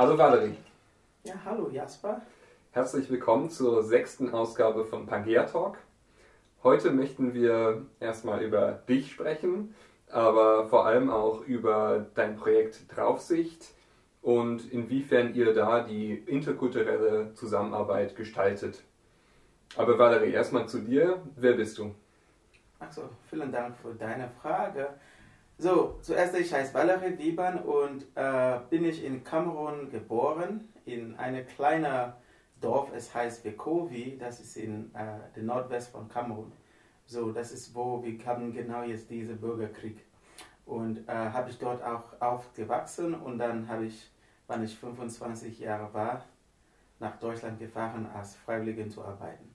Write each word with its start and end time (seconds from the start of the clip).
Hallo 0.00 0.16
Valerie. 0.16 0.56
Ja, 1.24 1.34
hallo 1.44 1.68
Jasper. 1.68 2.22
Herzlich 2.70 3.10
willkommen 3.10 3.50
zur 3.50 3.82
sechsten 3.82 4.32
Ausgabe 4.32 4.86
von 4.86 5.04
Pangea 5.04 5.44
Talk. 5.44 5.76
Heute 6.64 6.90
möchten 6.90 7.34
wir 7.34 7.84
erstmal 8.00 8.42
über 8.42 8.80
dich 8.88 9.12
sprechen, 9.12 9.74
aber 10.10 10.70
vor 10.70 10.86
allem 10.86 11.10
auch 11.10 11.42
über 11.42 12.06
dein 12.14 12.36
Projekt 12.36 12.96
Draufsicht 12.96 13.74
und 14.22 14.72
inwiefern 14.72 15.34
ihr 15.34 15.52
da 15.52 15.82
die 15.82 16.14
interkulturelle 16.14 17.34
Zusammenarbeit 17.34 18.16
gestaltet. 18.16 18.82
Aber 19.76 19.98
Valerie, 19.98 20.32
erstmal 20.32 20.66
zu 20.66 20.78
dir. 20.78 21.20
Wer 21.36 21.52
bist 21.52 21.76
du? 21.76 21.94
Achso, 22.78 23.02
vielen 23.28 23.52
Dank 23.52 23.76
für 23.76 23.92
deine 23.92 24.30
Frage. 24.40 24.94
So, 25.62 25.98
zuerst, 26.00 26.34
ich 26.36 26.54
heiße 26.54 26.72
Valerie 26.72 27.18
Wieban 27.18 27.58
und 27.58 28.06
äh, 28.14 28.60
bin 28.70 28.82
ich 28.82 29.04
in 29.04 29.22
Kamerun 29.22 29.90
geboren, 29.90 30.70
in 30.86 31.14
einem 31.16 31.46
kleinen 31.46 32.14
Dorf, 32.62 32.90
es 32.94 33.14
heißt 33.14 33.44
Vekovi, 33.44 34.16
das 34.18 34.40
ist 34.40 34.56
in 34.56 34.90
äh, 34.94 35.18
der 35.36 35.42
Nordwest 35.42 35.90
von 35.92 36.08
Kamerun. 36.08 36.50
So, 37.04 37.30
das 37.30 37.52
ist 37.52 37.74
wo 37.74 38.02
wir 38.02 38.24
haben 38.24 38.54
genau 38.54 38.84
jetzt 38.84 39.10
diesen 39.10 39.38
Bürgerkrieg. 39.38 40.02
Und 40.64 41.06
äh, 41.06 41.12
habe 41.12 41.50
ich 41.50 41.58
dort 41.58 41.82
auch 41.82 42.18
aufgewachsen 42.22 43.12
und 43.12 43.36
dann 43.36 43.68
habe 43.68 43.84
ich, 43.84 44.10
wann 44.46 44.64
ich 44.64 44.74
25 44.78 45.58
Jahre 45.58 45.92
war, 45.92 46.24
nach 47.00 47.18
Deutschland 47.18 47.58
gefahren, 47.58 48.08
als 48.14 48.34
Freiwilligen 48.34 48.88
zu 48.88 49.04
arbeiten. 49.04 49.54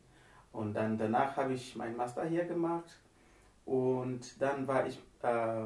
Und 0.52 0.76
dann 0.76 1.00
danach 1.00 1.36
habe 1.36 1.54
ich 1.54 1.76
meinen 1.76 1.98
Master 1.98 2.26
hier 2.26 2.46
gemacht 2.46 2.96
und 3.66 4.40
dann 4.40 4.68
war 4.68 4.86
ich 4.86 5.02
äh, 5.24 5.66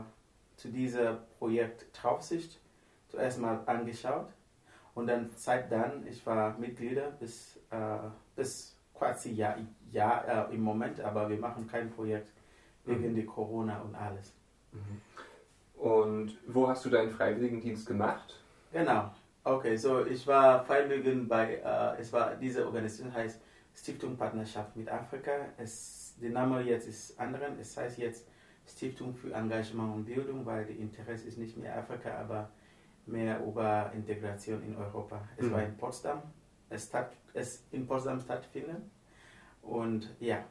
zu 0.59 0.67
diesem 0.67 1.17
Projekt 1.37 1.93
Traufsicht 1.93 2.59
zuerst 3.07 3.39
mal 3.39 3.61
angeschaut 3.65 4.27
und 4.93 5.07
dann 5.07 5.29
seit 5.35 5.71
dann, 5.71 6.05
ich 6.05 6.25
war 6.25 6.57
Mitglieder 6.59 7.11
bis, 7.11 7.57
äh, 7.71 8.09
bis 8.35 8.75
quasi 8.93 9.31
ja, 9.31 9.55
ja 9.91 10.49
äh, 10.49 10.53
im 10.53 10.61
Moment, 10.61 10.99
aber 10.99 11.29
wir 11.29 11.37
machen 11.37 11.65
kein 11.65 11.89
Projekt 11.89 12.33
wegen 12.83 13.11
mhm. 13.11 13.15
der 13.15 13.25
Corona 13.25 13.79
und 13.79 13.95
alles. 13.95 14.33
Mhm. 14.73 15.81
Und 15.81 16.37
wo 16.47 16.67
hast 16.67 16.83
du 16.83 16.89
deinen 16.89 17.11
Freiwilligendienst 17.11 17.87
gemacht? 17.87 18.43
Genau. 18.73 19.11
Okay, 19.45 19.77
so 19.77 20.05
ich 20.05 20.27
war 20.27 20.65
Freiwilligen 20.65 21.29
bei, 21.29 21.55
äh, 21.55 22.01
es 22.01 22.11
war 22.11 22.35
diese 22.35 22.65
Organisation 22.65 23.13
heißt 23.13 23.39
Stiftung 23.73 24.17
Partnerschaft 24.17 24.75
mit 24.75 24.89
Afrika. 24.89 25.31
Es, 25.57 26.15
der 26.21 26.31
Name 26.31 26.61
jetzt 26.63 26.85
ist 26.89 27.17
anderen. 27.17 27.57
Es 27.59 27.77
heißt 27.77 27.97
jetzt 27.97 28.27
Stiftung 28.69 29.15
für 29.15 29.33
Engagement 29.33 29.95
und 29.95 30.05
Bildung, 30.05 30.45
weil 30.45 30.65
die 30.65 30.73
Interesse 30.73 31.27
ist 31.27 31.37
nicht 31.37 31.57
mehr 31.57 31.77
Afrika, 31.77 32.11
aber 32.19 32.49
mehr 33.05 33.43
über 33.43 33.91
Integration 33.93 34.61
in 34.63 34.75
Europa. 34.75 35.21
Es 35.37 35.45
mhm. 35.45 35.51
war 35.53 35.63
in 35.63 35.77
Potsdam, 35.77 36.21
es, 36.69 36.85
statt, 36.85 37.11
es 37.33 37.63
in 37.71 37.87
Potsdam 37.87 38.19
stattfinden 38.19 38.91
und 39.61 40.15
ja. 40.19 40.43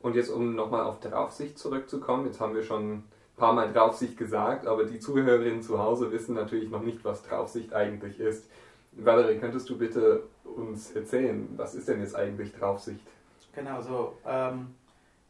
Und 0.00 0.14
jetzt, 0.14 0.30
um 0.30 0.54
nochmal 0.54 0.84
auf 0.84 1.00
Draufsicht 1.00 1.58
zurückzukommen, 1.58 2.26
jetzt 2.26 2.40
haben 2.40 2.54
wir 2.54 2.62
schon 2.62 2.92
ein 2.92 3.04
paar 3.36 3.52
Mal 3.52 3.72
Draufsicht 3.72 4.16
gesagt, 4.16 4.66
aber 4.66 4.84
die 4.84 5.00
Zuhörerinnen 5.00 5.62
zu 5.62 5.78
Hause 5.78 6.12
wissen 6.12 6.34
natürlich 6.34 6.70
noch 6.70 6.82
nicht, 6.82 7.04
was 7.04 7.22
Draufsicht 7.22 7.72
eigentlich 7.72 8.20
ist. 8.20 8.48
Valerie, 8.92 9.38
könntest 9.38 9.68
du 9.70 9.78
bitte 9.78 10.24
uns 10.44 10.92
erzählen, 10.92 11.48
was 11.56 11.74
ist 11.74 11.88
denn 11.88 12.00
jetzt 12.00 12.16
eigentlich 12.16 12.52
Draufsicht? 12.52 13.06
Genau 13.52 13.80
so. 13.80 14.16
Ähm, 14.24 14.74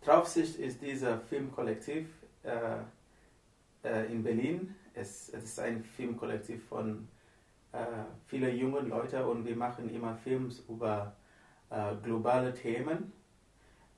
Draufsicht 0.03 0.59
ist 0.59 0.81
dieser 0.81 1.19
Filmkollektiv 1.19 2.09
äh, 2.43 2.79
äh, 3.85 4.13
in 4.13 4.23
Berlin. 4.23 4.75
Es, 4.95 5.29
es, 5.29 5.45
ist 5.45 5.61
ein 5.61 5.85
Filmkollektiv 5.85 6.67
von 6.69 7.09
äh, 7.73 7.79
vielen 8.27 8.57
jungen 8.57 8.89
Leuten 8.89 9.23
und 9.23 9.45
wir 9.45 9.57
machen 9.57 9.89
immer 9.91 10.17
Films 10.17 10.65
über 10.69 11.15
äh, 11.71 11.95
globale 12.03 12.55
Themen 12.55 13.13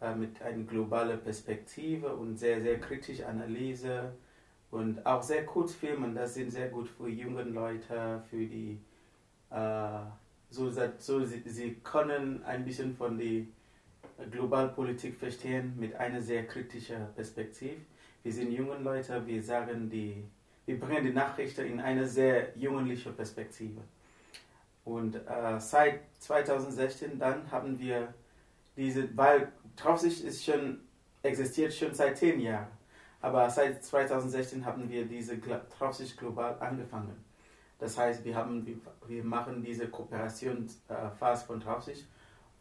äh, 0.01 0.15
mit 0.15 0.41
einer 0.43 0.65
globalen 0.65 1.21
Perspektive 1.21 2.15
und 2.15 2.37
sehr, 2.37 2.61
sehr 2.63 2.81
kritische 2.81 3.27
Analyse 3.27 4.13
und 4.71 5.05
auch 5.07 5.23
sehr 5.23 5.47
Kurzfilme. 5.47 6.13
Das 6.15 6.35
sind 6.35 6.51
sehr 6.51 6.69
gut 6.69 6.89
für 6.89 7.09
junge 7.09 7.43
Leute, 7.43 8.23
für 8.29 8.47
die 8.47 8.81
äh, 9.51 10.01
so, 10.51 10.71
so 10.99 11.25
sie, 11.25 11.43
sie 11.47 11.75
können 11.83 12.43
ein 12.45 12.65
bisschen 12.65 12.97
von 12.97 13.19
der 13.19 13.45
Globalpolitik 14.31 15.17
verstehen 15.17 15.75
mit 15.79 15.95
einer 15.95 16.21
sehr 16.21 16.47
kritischen 16.47 17.13
Perspektive. 17.15 17.77
Wir 18.23 18.33
sind 18.33 18.53
junge 18.53 18.79
Leute, 18.79 19.27
wir 19.27 19.43
sagen 19.43 19.89
die, 19.89 20.25
wir 20.67 20.79
bringen 20.79 21.05
die 21.05 21.13
Nachrichten 21.13 21.67
in 21.67 21.81
eine 21.81 22.07
sehr 22.07 22.57
jugendliche 22.57 23.11
Perspektive. 23.11 23.81
Und 24.85 25.15
äh, 25.15 25.59
seit 25.59 26.01
2016 26.19 27.19
dann 27.19 27.51
haben 27.51 27.79
wir 27.79 28.13
diese, 28.77 29.17
weil 29.17 29.53
Draufsicht 29.77 30.25
ist 30.25 30.45
schon, 30.45 30.81
existiert 31.23 31.73
schon 31.73 31.95
seit 31.95 32.19
zehn 32.19 32.41
Jahren, 32.41 32.69
aber 33.21 33.49
seit 33.51 33.85
2016 33.85 34.65
haben 34.65 34.89
wir 34.89 35.05
diese 35.07 35.39
Draufsicht 35.39 36.17
global 36.19 36.57
angefangen. 36.61 37.25
Das 37.79 37.97
heißt, 37.97 38.25
wir, 38.25 38.35
haben, 38.35 38.83
wir 39.07 39.25
machen 39.25 39.63
diese 39.63 39.89
Kooperationsphase 39.89 41.47
von 41.47 41.61
Draufsicht, 41.61 42.07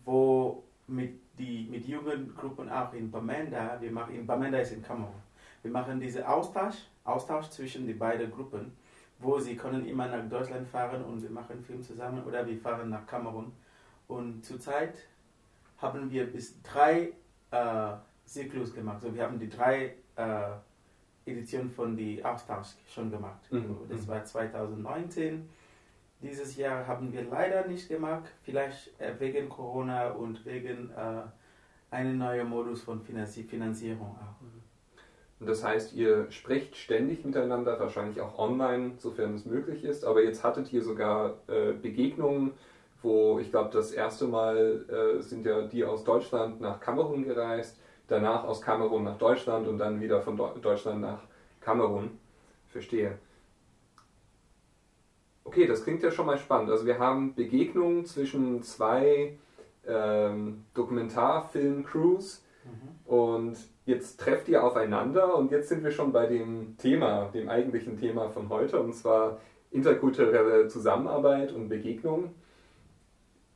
wo 0.06 0.64
mit, 0.90 1.20
die, 1.38 1.68
mit 1.70 1.86
Jugendgruppen 1.86 2.70
auch 2.70 2.94
in 2.94 3.12
Bamenda, 3.12 3.78
wir 3.80 3.92
machen, 3.92 4.16
in 4.16 4.26
Bamenda 4.26 4.60
ist 4.60 4.74
in 4.74 4.82
Kamerun, 4.82 5.14
wir 5.62 5.72
machen 5.72 6.00
diesen 6.00 6.24
Austausch, 6.24 6.76
Austausch 7.04 7.50
zwischen 7.50 7.88
den 7.88 7.98
beiden 7.98 8.32
Gruppen, 8.32 8.72
wo 9.20 9.40
sie 9.40 9.56
können 9.56 9.86
immer 9.86 10.08
nach 10.08 10.28
Deutschland 10.30 10.68
fahren 10.68 11.04
und 11.04 11.22
wir 11.22 11.30
machen 11.30 11.62
Film 11.64 11.84
zusammen 11.84 12.24
oder 12.24 12.46
wir 12.46 12.58
fahren 12.58 12.90
nach 12.90 13.06
Kamerun. 13.06 13.52
Und 14.08 14.44
zurzeit 14.46 14.98
haben 15.78 16.10
wir 16.10 16.26
bis 16.26 16.62
drei 16.62 17.14
äh, 17.52 17.92
Zyklus 18.26 18.74
gemacht. 18.74 19.02
So, 19.02 19.14
wir 19.14 19.24
haben 19.24 19.40
die 19.40 19.50
drei 19.50 19.96
äh, 20.16 20.52
Edition 21.26 21.70
von 21.70 21.96
die 21.96 22.24
Austausch 22.24 22.70
schon 22.88 23.12
gemacht. 23.12 23.52
Mhm. 23.52 23.78
Das 23.90 24.08
war 24.08 24.24
2019. 24.24 25.50
Dieses 26.22 26.58
Jahr 26.58 26.86
haben 26.86 27.14
wir 27.14 27.24
leider 27.24 27.66
nicht 27.68 27.88
gemacht, 27.88 28.26
vielleicht 28.44 29.00
äh, 29.00 29.14
wegen 29.20 29.48
Corona 29.48 30.12
und 30.12 30.46
wegen 30.46 30.92
äh, 30.92 31.22
einem 31.92 32.18
neuen 32.18 32.50
Modus 32.50 32.82
von 32.82 33.02
Finanzi 33.02 33.44
Finanzierung 33.44 34.18
auch. 34.20 34.42
Und 35.40 35.48
das 35.48 35.64
heißt, 35.64 35.94
ihr 35.94 36.30
sprecht 36.32 36.76
ständig 36.76 37.24
miteinander, 37.24 37.80
wahrscheinlich 37.80 38.20
auch 38.20 38.38
online, 38.38 38.92
sofern 38.98 39.36
es 39.36 39.46
möglich 39.46 39.86
ist, 39.86 40.04
aber 40.04 40.22
jetzt 40.22 40.44
hattet 40.44 40.74
ihr 40.74 40.84
sogar 40.84 41.38
äh, 41.48 41.72
Begegnungen, 41.72 42.52
wo 43.02 43.40
ich 43.40 43.50
glaube, 43.50 43.70
das 43.72 43.94
erste 43.94 44.28
Mal 44.28 44.86
äh, 44.90 45.22
sind 45.22 45.46
ja 45.46 45.62
die 45.62 45.86
aus 45.86 46.04
Deutschland 46.04 46.60
nach 46.60 46.82
Kamerun 46.82 47.24
gereist 47.24 47.80
danach 48.10 48.44
aus 48.44 48.62
Kamerun 48.62 49.04
nach 49.04 49.18
Deutschland 49.18 49.68
und 49.68 49.78
dann 49.78 50.02
wieder 50.02 50.22
von 50.22 50.36
Deutschland 50.62 51.02
nach 51.02 51.22
Kamerun. 51.62 52.20
Verstehe. 52.68 53.18
Okay, 55.50 55.66
das 55.66 55.84
klingt 55.84 56.04
ja 56.04 56.12
schon 56.12 56.28
mal 56.28 56.38
spannend. 56.38 56.70
Also 56.70 56.86
wir 56.86 57.00
haben 57.00 57.34
Begegnungen 57.34 58.06
zwischen 58.06 58.62
zwei 58.62 59.36
ähm, 59.88 60.64
Dokumentarfilm-Crews 60.76 62.44
mhm. 62.66 63.12
und 63.12 63.58
jetzt 63.88 64.20
trefft 64.20 64.48
ihr 64.48 64.64
aufeinander 64.64 65.36
und 65.36 65.50
jetzt 65.50 65.70
sind 65.70 65.84
wir 65.84 65.90
schon 65.90 66.12
bei 66.12 66.28
dem 66.28 66.78
Thema, 66.78 67.32
dem 67.34 67.50
eigentlichen 67.50 67.98
Thema 67.98 68.30
von 68.30 68.50
heute 68.50 68.80
und 68.80 68.94
zwar 68.94 69.40
interkulturelle 69.72 70.68
Zusammenarbeit 70.68 71.52
und 71.52 71.68
Begegnung. 71.68 72.36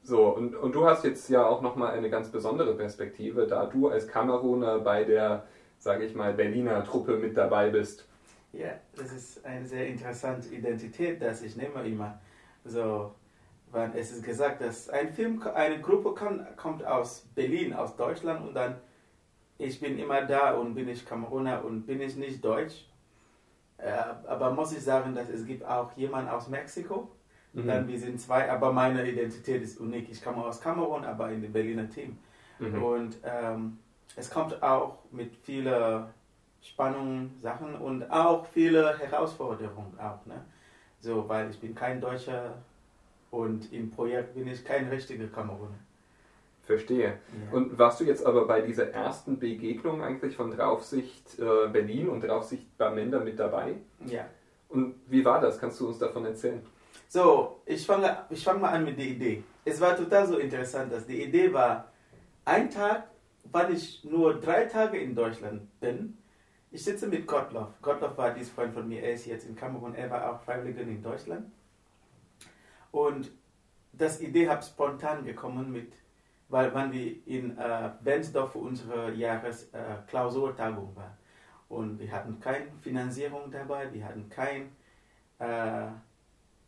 So, 0.02 0.30
und, 0.30 0.56
und 0.56 0.74
du 0.74 0.88
hast 0.88 1.06
jetzt 1.06 1.30
ja 1.30 1.46
auch 1.46 1.62
nochmal 1.62 1.92
eine 1.92 2.10
ganz 2.10 2.30
besondere 2.30 2.74
Perspektive, 2.74 3.46
da 3.46 3.68
du 3.68 3.90
als 3.90 4.08
Kameruner 4.08 4.80
bei 4.80 5.04
der, 5.04 5.46
sage 5.78 6.06
ich 6.06 6.16
mal, 6.16 6.34
Berliner 6.34 6.84
Truppe 6.84 7.18
mit 7.18 7.38
dabei 7.38 7.70
bist. 7.70 8.08
Ja, 8.54 8.80
das 8.96 9.12
ist 9.12 9.46
eine 9.46 9.66
sehr 9.66 9.88
interessante 9.88 10.48
Identität, 10.50 11.22
dass 11.22 11.42
ich 11.42 11.56
nehme 11.56 11.86
immer. 11.86 12.22
So, 12.64 13.14
weil 13.72 13.92
es 13.96 14.12
ist 14.12 14.24
gesagt, 14.24 14.62
dass 14.62 14.90
ein 14.90 15.14
Film, 15.14 15.42
eine 15.42 15.82
Gruppe 15.82 16.14
kann, 16.14 16.48
kommt 16.56 16.86
aus 16.86 17.28
Berlin, 17.36 17.74
aus 17.74 17.96
Deutschland 17.96 18.48
und 18.48 18.54
dann 18.54 18.76
ich 19.58 19.80
bin 19.80 20.00
immer 20.00 20.24
da 20.24 20.54
und 20.54 20.74
bin 20.74 20.90
ich 20.90 21.06
Kameruner 21.06 21.64
und 21.64 21.86
bin 21.86 22.02
ich 22.02 22.16
nicht 22.16 22.44
Deutsch. 22.44 22.88
Äh, 23.78 23.92
aber 24.28 24.52
muss 24.52 24.72
ich 24.74 24.84
sagen, 24.84 25.14
dass 25.14 25.30
es 25.30 25.46
gibt 25.46 25.64
auch 25.66 25.96
jemanden 25.96 26.30
aus 26.30 26.48
Mexiko 26.48 27.12
Mhm. 27.54 27.68
Dann 27.68 27.88
wir 27.88 28.00
sind 28.00 28.20
zwei, 28.20 28.50
aber 28.52 28.74
meine 28.74 29.08
Identität 29.08 29.62
ist 29.62 29.80
unik. 29.80 30.10
Ich 30.12 30.24
komme 30.24 30.44
aus 30.44 30.60
Kamerun, 30.60 31.06
aber 31.06 31.32
in 31.32 31.42
dem 31.42 31.54
Berliner 31.54 31.90
Team. 31.90 32.18
Mhm. 32.60 32.84
Und 32.84 33.18
ähm, 33.24 33.78
es 34.16 34.30
kommt 34.30 34.62
auch 34.62 34.98
mit 35.12 35.36
vielen 35.36 36.06
Spannungen, 36.64 37.38
Sachen 37.42 37.76
und 37.76 38.10
auch 38.10 38.46
viele 38.48 38.98
Herausforderungen 38.98 40.00
auch. 40.00 40.26
Ne? 40.26 40.44
So, 41.00 41.28
weil 41.28 41.50
ich 41.50 41.60
bin 41.60 41.76
kein 41.76 42.00
Deutscher 42.00 42.56
und 43.30 43.72
im 43.74 43.92
Projekt 43.92 44.34
bin 44.34 44.48
ich 44.48 44.64
kein 44.64 44.88
richtiger 44.88 45.28
Kameruner. 45.28 45.78
Verstehe. 46.64 47.08
Ja. 47.08 47.58
Und 47.58 47.78
warst 47.78 48.00
du 48.00 48.06
jetzt 48.06 48.26
aber 48.26 48.48
bei 48.48 48.62
dieser 48.62 48.92
ersten 48.92 49.38
Begegnung 49.38 50.02
eigentlich 50.02 50.36
von 50.38 50.50
Draufsicht 50.50 51.38
äh, 51.38 51.68
Berlin 51.68 52.08
und 52.08 52.24
Draufsicht 52.24 52.78
Bamenda 52.78 53.20
mit 53.20 53.38
dabei? 53.38 53.76
Ja. 54.06 54.26
Und 54.70 54.96
wie 55.08 55.26
war 55.26 55.42
das? 55.42 55.60
Kannst 55.60 55.82
du 55.82 55.90
uns 55.90 56.00
davon 56.00 56.26
erzählen? 56.26 56.62
So, 57.10 57.60
ich 57.66 57.86
fange 57.86 58.18
ich 58.30 58.44
fang 58.44 58.62
mal 58.62 58.70
an 58.70 58.86
mit 58.86 58.98
der 58.98 59.06
Idee. 59.06 59.44
Es 59.66 59.82
war 59.82 59.98
total 59.98 60.26
so 60.26 60.38
interessant, 60.38 60.94
dass 60.94 61.06
die 61.06 61.22
Idee 61.22 61.52
war, 61.52 61.92
ein 62.46 62.70
Tag, 62.70 63.08
weil 63.52 63.74
ich 63.74 64.04
nur 64.06 64.40
drei 64.40 64.66
Tage 64.66 64.98
in 64.98 65.14
Deutschland 65.14 65.62
bin, 65.82 66.18
ich 66.74 66.84
sitze 66.84 67.08
mit 67.08 67.28
Gottloff. 67.28 67.80
Gottloff 67.84 68.18
war 68.18 68.32
dieser 68.32 68.52
Freund 68.52 68.74
von 68.74 68.88
mir, 68.88 69.04
er 69.04 69.14
ist 69.14 69.28
jetzt 69.28 69.48
in 69.48 69.56
Kamerun, 69.56 69.94
er 69.94 70.10
war 70.10 70.34
auch 70.34 70.42
Freiwilliger 70.42 70.82
in 70.82 71.04
Deutschland. 71.04 71.52
Und 72.92 73.32
das 73.94 74.20
Idee 74.20 74.50
hat 74.50 74.66
spontan 74.66 75.24
gekommen 75.24 75.72
mit, 75.72 75.94
weil 76.50 76.74
wann 76.74 76.92
wir 76.92 77.28
in 77.28 77.56
äh, 77.60 77.92
Bensdorf 78.02 78.54
für 78.54 78.58
unsere 78.58 79.14
Jahresklausurtagung 79.14 80.94
äh, 80.94 80.96
waren. 80.96 81.18
Und 81.70 82.00
wir 82.00 82.12
hatten 82.12 82.40
keine 82.40 82.66
Finanzierung 82.82 83.52
dabei, 83.52 83.94
wir 83.94 84.06
hatten 84.06 84.28
kein, 84.30 84.76
äh, 85.38 85.90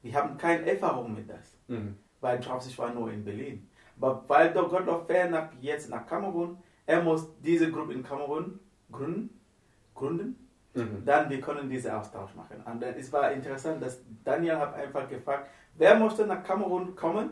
wir 0.04 0.13
haben 0.13 0.38
keine 0.38 0.69
Erfahrung 0.69 1.16
mit 1.16 1.28
das. 1.28 1.57
Mhm. 1.68 1.98
Weil 2.22 2.40
Draufsicht 2.40 2.78
war 2.78 2.94
nur 2.94 3.12
in 3.12 3.25
Berlin. 3.25 3.68
Aber 4.00 4.24
weil 4.28 4.54
der 4.54 4.63
Gottloff 4.63 5.07
fährt 5.07 5.31
nach, 5.31 5.50
jetzt 5.62 5.90
nach 5.90 6.06
Kamerun, 6.06 6.60
er 6.86 7.02
muss 7.02 7.28
diese 7.42 7.72
Gruppe 7.72 7.94
in 7.94 8.04
Kamerun 8.04 8.60
gründen 8.92 9.35
gründen, 9.95 10.47
mhm. 10.74 11.03
dann 11.06 11.30
wir 11.30 11.42
können 11.42 11.69
diesen 11.69 11.92
Austausch 11.92 12.36
machen. 12.36 12.62
Und 12.65 12.83
es 12.83 13.12
war 13.12 13.31
interessant, 13.31 13.81
dass 13.81 14.00
Daniel 14.24 14.57
hat 14.57 14.75
einfach 14.75 15.09
gefragt, 15.09 15.50
wer 15.75 15.97
möchte 15.97 16.27
nach 16.27 16.44
Kamerun 16.44 16.95
kommen? 16.95 17.31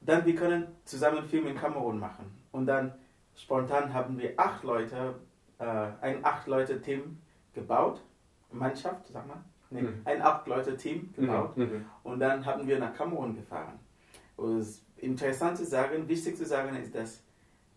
Dann 0.00 0.24
wir 0.24 0.34
können 0.34 0.66
zusammen 0.84 1.24
Film 1.24 1.46
in 1.46 1.56
Kamerun 1.56 1.98
machen. 1.98 2.26
Und 2.52 2.66
dann 2.66 2.92
spontan 3.34 3.92
haben 3.92 4.18
wir 4.18 4.34
acht 4.36 4.62
Leute, 4.62 5.14
äh, 5.58 5.64
ein 6.00 6.24
acht 6.24 6.46
Leute 6.46 6.80
Team 6.80 7.18
gebaut, 7.54 8.02
Mannschaft, 8.50 9.06
sag 9.12 9.26
mal, 9.26 9.42
nee, 9.70 9.82
mhm. 9.82 10.02
ein 10.04 10.20
acht 10.22 10.46
Leute 10.46 10.76
Team 10.76 11.12
gebaut. 11.16 11.56
Mhm. 11.56 11.64
mhm. 11.64 11.86
Und 12.02 12.20
dann 12.20 12.44
haben 12.44 12.66
wir 12.66 12.78
nach 12.78 12.94
Kamerun 12.94 13.34
gefahren. 13.34 13.78
Und 14.36 14.66
interessant 14.96 15.56
zu 15.56 15.64
sagen, 15.64 16.08
wichtig 16.08 16.36
zu 16.36 16.44
sagen 16.44 16.76
ist, 16.76 16.94
dass 16.94 17.22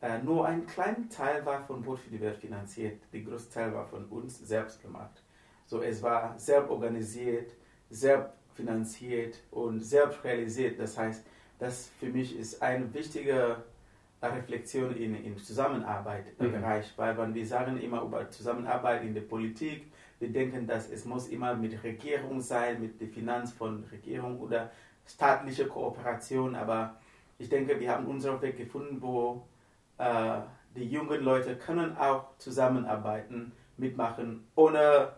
äh, 0.01 0.19
nur 0.19 0.45
ein 0.45 0.65
kleiner 0.65 1.07
Teil 1.09 1.45
war 1.45 1.63
von 1.65 1.81
Boot 1.81 1.99
für 1.99 2.09
die 2.09 2.21
Welt 2.21 2.37
finanziert. 2.37 3.01
Der 3.13 3.21
größte 3.21 3.53
Teil 3.53 3.73
war 3.73 3.85
von 3.85 4.05
uns 4.05 4.39
selbst 4.39 4.81
gemacht. 4.81 5.21
So, 5.65 5.81
es 5.81 6.01
war 6.03 6.37
selbst 6.37 6.69
organisiert, 6.69 7.51
selbst 7.89 8.33
finanziert 8.53 9.41
und 9.51 9.79
selbst 9.79 10.23
realisiert. 10.23 10.79
Das 10.79 10.97
heißt, 10.97 11.25
das 11.59 11.89
für 11.99 12.07
mich 12.07 12.37
ist 12.37 12.61
eine 12.61 12.93
wichtige 12.93 13.63
Reflexion 14.21 14.95
in, 14.95 15.15
in 15.23 15.37
Zusammenarbeit 15.37 16.33
im 16.39 16.47
mhm. 16.47 16.51
Bereich, 16.53 16.93
weil 16.97 17.17
wenn 17.17 17.33
wir 17.33 17.45
sagen 17.45 17.77
immer 17.79 18.01
über 18.01 18.29
Zusammenarbeit 18.29 19.03
in 19.03 19.13
der 19.13 19.21
Politik, 19.21 19.91
wir 20.19 20.29
denken, 20.29 20.65
dass 20.65 20.89
es 20.89 21.05
muss 21.05 21.27
immer 21.27 21.55
mit 21.55 21.83
Regierung 21.83 22.39
sein, 22.41 22.81
mit 22.81 22.99
der 22.99 23.09
Finanz 23.09 23.51
von 23.51 23.83
Regierung 23.91 24.39
oder 24.39 24.71
staatliche 25.05 25.67
Kooperation, 25.67 26.55
aber 26.55 26.99
ich 27.37 27.49
denke, 27.49 27.79
wir 27.79 27.91
haben 27.91 28.05
unseren 28.07 28.41
Weg 28.41 28.57
gefunden, 28.57 29.01
wo 29.01 29.45
äh, 29.97 30.39
die 30.75 30.85
jungen 30.89 31.21
Leute 31.21 31.55
können 31.55 31.95
auch 31.97 32.37
zusammenarbeiten, 32.37 33.51
mitmachen, 33.77 34.47
ohne 34.55 35.13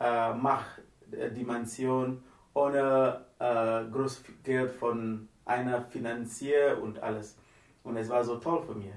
äh, 0.00 0.34
Machtdimension, 0.34 2.22
ohne 2.54 3.24
äh, 3.38 3.84
Großgeld 3.90 4.72
von 4.72 5.28
einer 5.44 5.82
Finanzier 5.82 6.78
und 6.82 7.02
alles. 7.02 7.38
Und 7.82 7.96
es 7.96 8.08
war 8.08 8.24
so 8.24 8.36
toll 8.36 8.62
für 8.66 8.74
mich. 8.74 8.90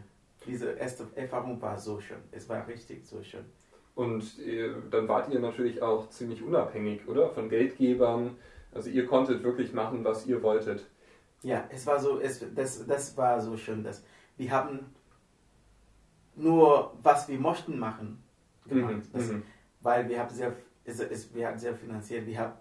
Diese 0.45 0.71
erste 0.71 1.07
Erfahrung 1.15 1.61
war 1.61 1.77
so 1.77 1.99
schön. 1.99 2.17
Es 2.31 2.49
war 2.49 2.67
richtig 2.67 3.05
so 3.05 3.21
schön. 3.23 3.45
Und 3.95 4.39
äh, 4.39 4.73
dann 4.89 5.07
wart 5.07 5.31
ihr 5.31 5.39
natürlich 5.39 5.81
auch 5.81 6.09
ziemlich 6.09 6.41
unabhängig, 6.41 7.07
oder? 7.07 7.29
Von 7.29 7.49
Geldgebern. 7.49 8.35
Also 8.73 8.89
ihr 8.89 9.05
konntet 9.05 9.43
wirklich 9.43 9.73
machen, 9.73 10.03
was 10.03 10.25
ihr 10.25 10.41
wolltet. 10.41 10.85
Ja, 11.43 11.65
es 11.69 11.85
war 11.87 11.99
so, 11.99 12.19
es, 12.19 12.43
das, 12.55 12.85
das 12.85 13.17
war 13.17 13.41
so 13.41 13.57
schön. 13.57 13.83
Dass 13.83 14.03
wir 14.37 14.51
haben 14.51 14.93
nur 16.35 16.97
was 17.03 17.27
wir 17.27 17.39
möchten 17.39 17.77
machen 17.77 18.23
gemacht. 18.65 18.93
Mhm, 18.93 19.13
das, 19.13 19.27
mhm. 19.27 19.43
weil 19.81 20.07
wir 20.09 20.19
haben 20.19 20.33
sehr, 20.33 20.53
es, 20.85 20.99
es, 20.99 21.33
wir 21.33 21.47
haben 21.47 21.59
sehr 21.59 21.75
finanziert, 21.75 22.25
wir 22.25 22.39
haben 22.39 22.53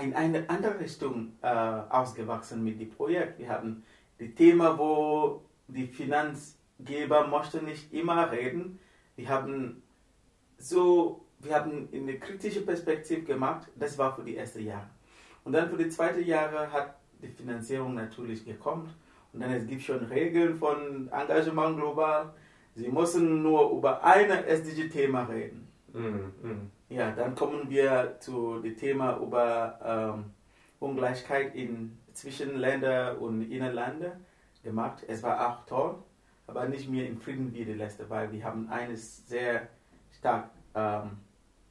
in 0.00 0.14
eine 0.14 0.48
andere 0.48 0.78
Richtung 0.80 1.32
äh, 1.42 1.46
ausgewachsen 1.46 2.64
mit 2.64 2.80
dem 2.80 2.90
Projekt. 2.90 3.38
Wir 3.38 3.48
haben 3.50 3.82
die 4.18 4.34
Thema, 4.34 4.78
wo 4.78 5.42
die 5.68 5.86
Finanzgeber 5.86 7.26
möchten 7.26 7.64
nicht 7.66 7.92
immer 7.92 8.30
reden. 8.30 8.78
Wir 9.16 9.28
haben 9.28 9.82
so, 10.56 11.26
wir 11.40 11.54
haben 11.54 11.88
eine 11.92 12.18
kritische 12.18 12.62
Perspektive 12.62 13.22
gemacht. 13.22 13.68
Das 13.76 13.98
war 13.98 14.14
für 14.16 14.22
die 14.22 14.36
ersten 14.36 14.64
Jahre. 14.64 14.88
Und 15.44 15.52
dann 15.52 15.68
für 15.68 15.76
die 15.76 15.88
zweiten 15.88 16.24
Jahre 16.24 16.72
hat 16.72 16.96
die 17.20 17.28
Finanzierung 17.28 17.94
natürlich 17.94 18.44
gekommen. 18.44 18.88
Und 19.32 19.40
dann 19.40 19.50
es 19.52 19.66
gibt 19.66 19.82
schon 19.82 20.04
Regeln 20.04 20.56
von 20.56 21.08
Engagement 21.10 21.76
global. 21.76 22.32
Sie 22.74 22.88
müssen 22.88 23.42
nur 23.42 23.70
über 23.70 24.02
ein 24.02 24.30
SDG-Thema 24.30 25.24
reden. 25.24 25.68
Mhm, 25.92 26.32
mhm. 26.42 26.70
Ja, 26.88 27.10
dann 27.12 27.34
kommen 27.34 27.68
wir 27.68 28.16
zu 28.20 28.60
dem 28.60 28.76
Thema 28.76 29.18
über 29.18 29.78
ähm, 29.84 30.24
Ungleichheit 30.80 31.54
in, 31.54 31.98
zwischen 32.12 32.56
Ländern 32.56 33.18
und 33.18 33.50
Innerländern 33.50 34.24
gemacht. 34.62 35.04
Es 35.06 35.22
war 35.22 35.48
auch 35.48 35.66
toll, 35.66 35.96
aber 36.46 36.66
nicht 36.66 36.88
mehr 36.88 37.06
in 37.06 37.18
Frieden 37.18 37.52
wie 37.52 37.64
die 37.64 37.74
letzte, 37.74 38.08
weil 38.08 38.32
wir 38.32 38.44
haben 38.44 38.68
eines 38.68 39.26
sehr 39.26 39.68
stark 40.18 40.50
ähm, 40.74 41.18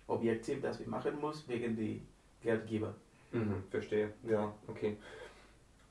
objektiv, 0.08 0.62
das 0.62 0.80
wir 0.80 0.88
machen 0.88 1.20
müssen, 1.22 1.48
wegen 1.48 1.76
die 1.76 2.02
Geldgeber. 2.42 2.94
Mhm, 3.32 3.64
verstehe, 3.70 4.14
ja, 4.24 4.54
okay. 4.68 4.98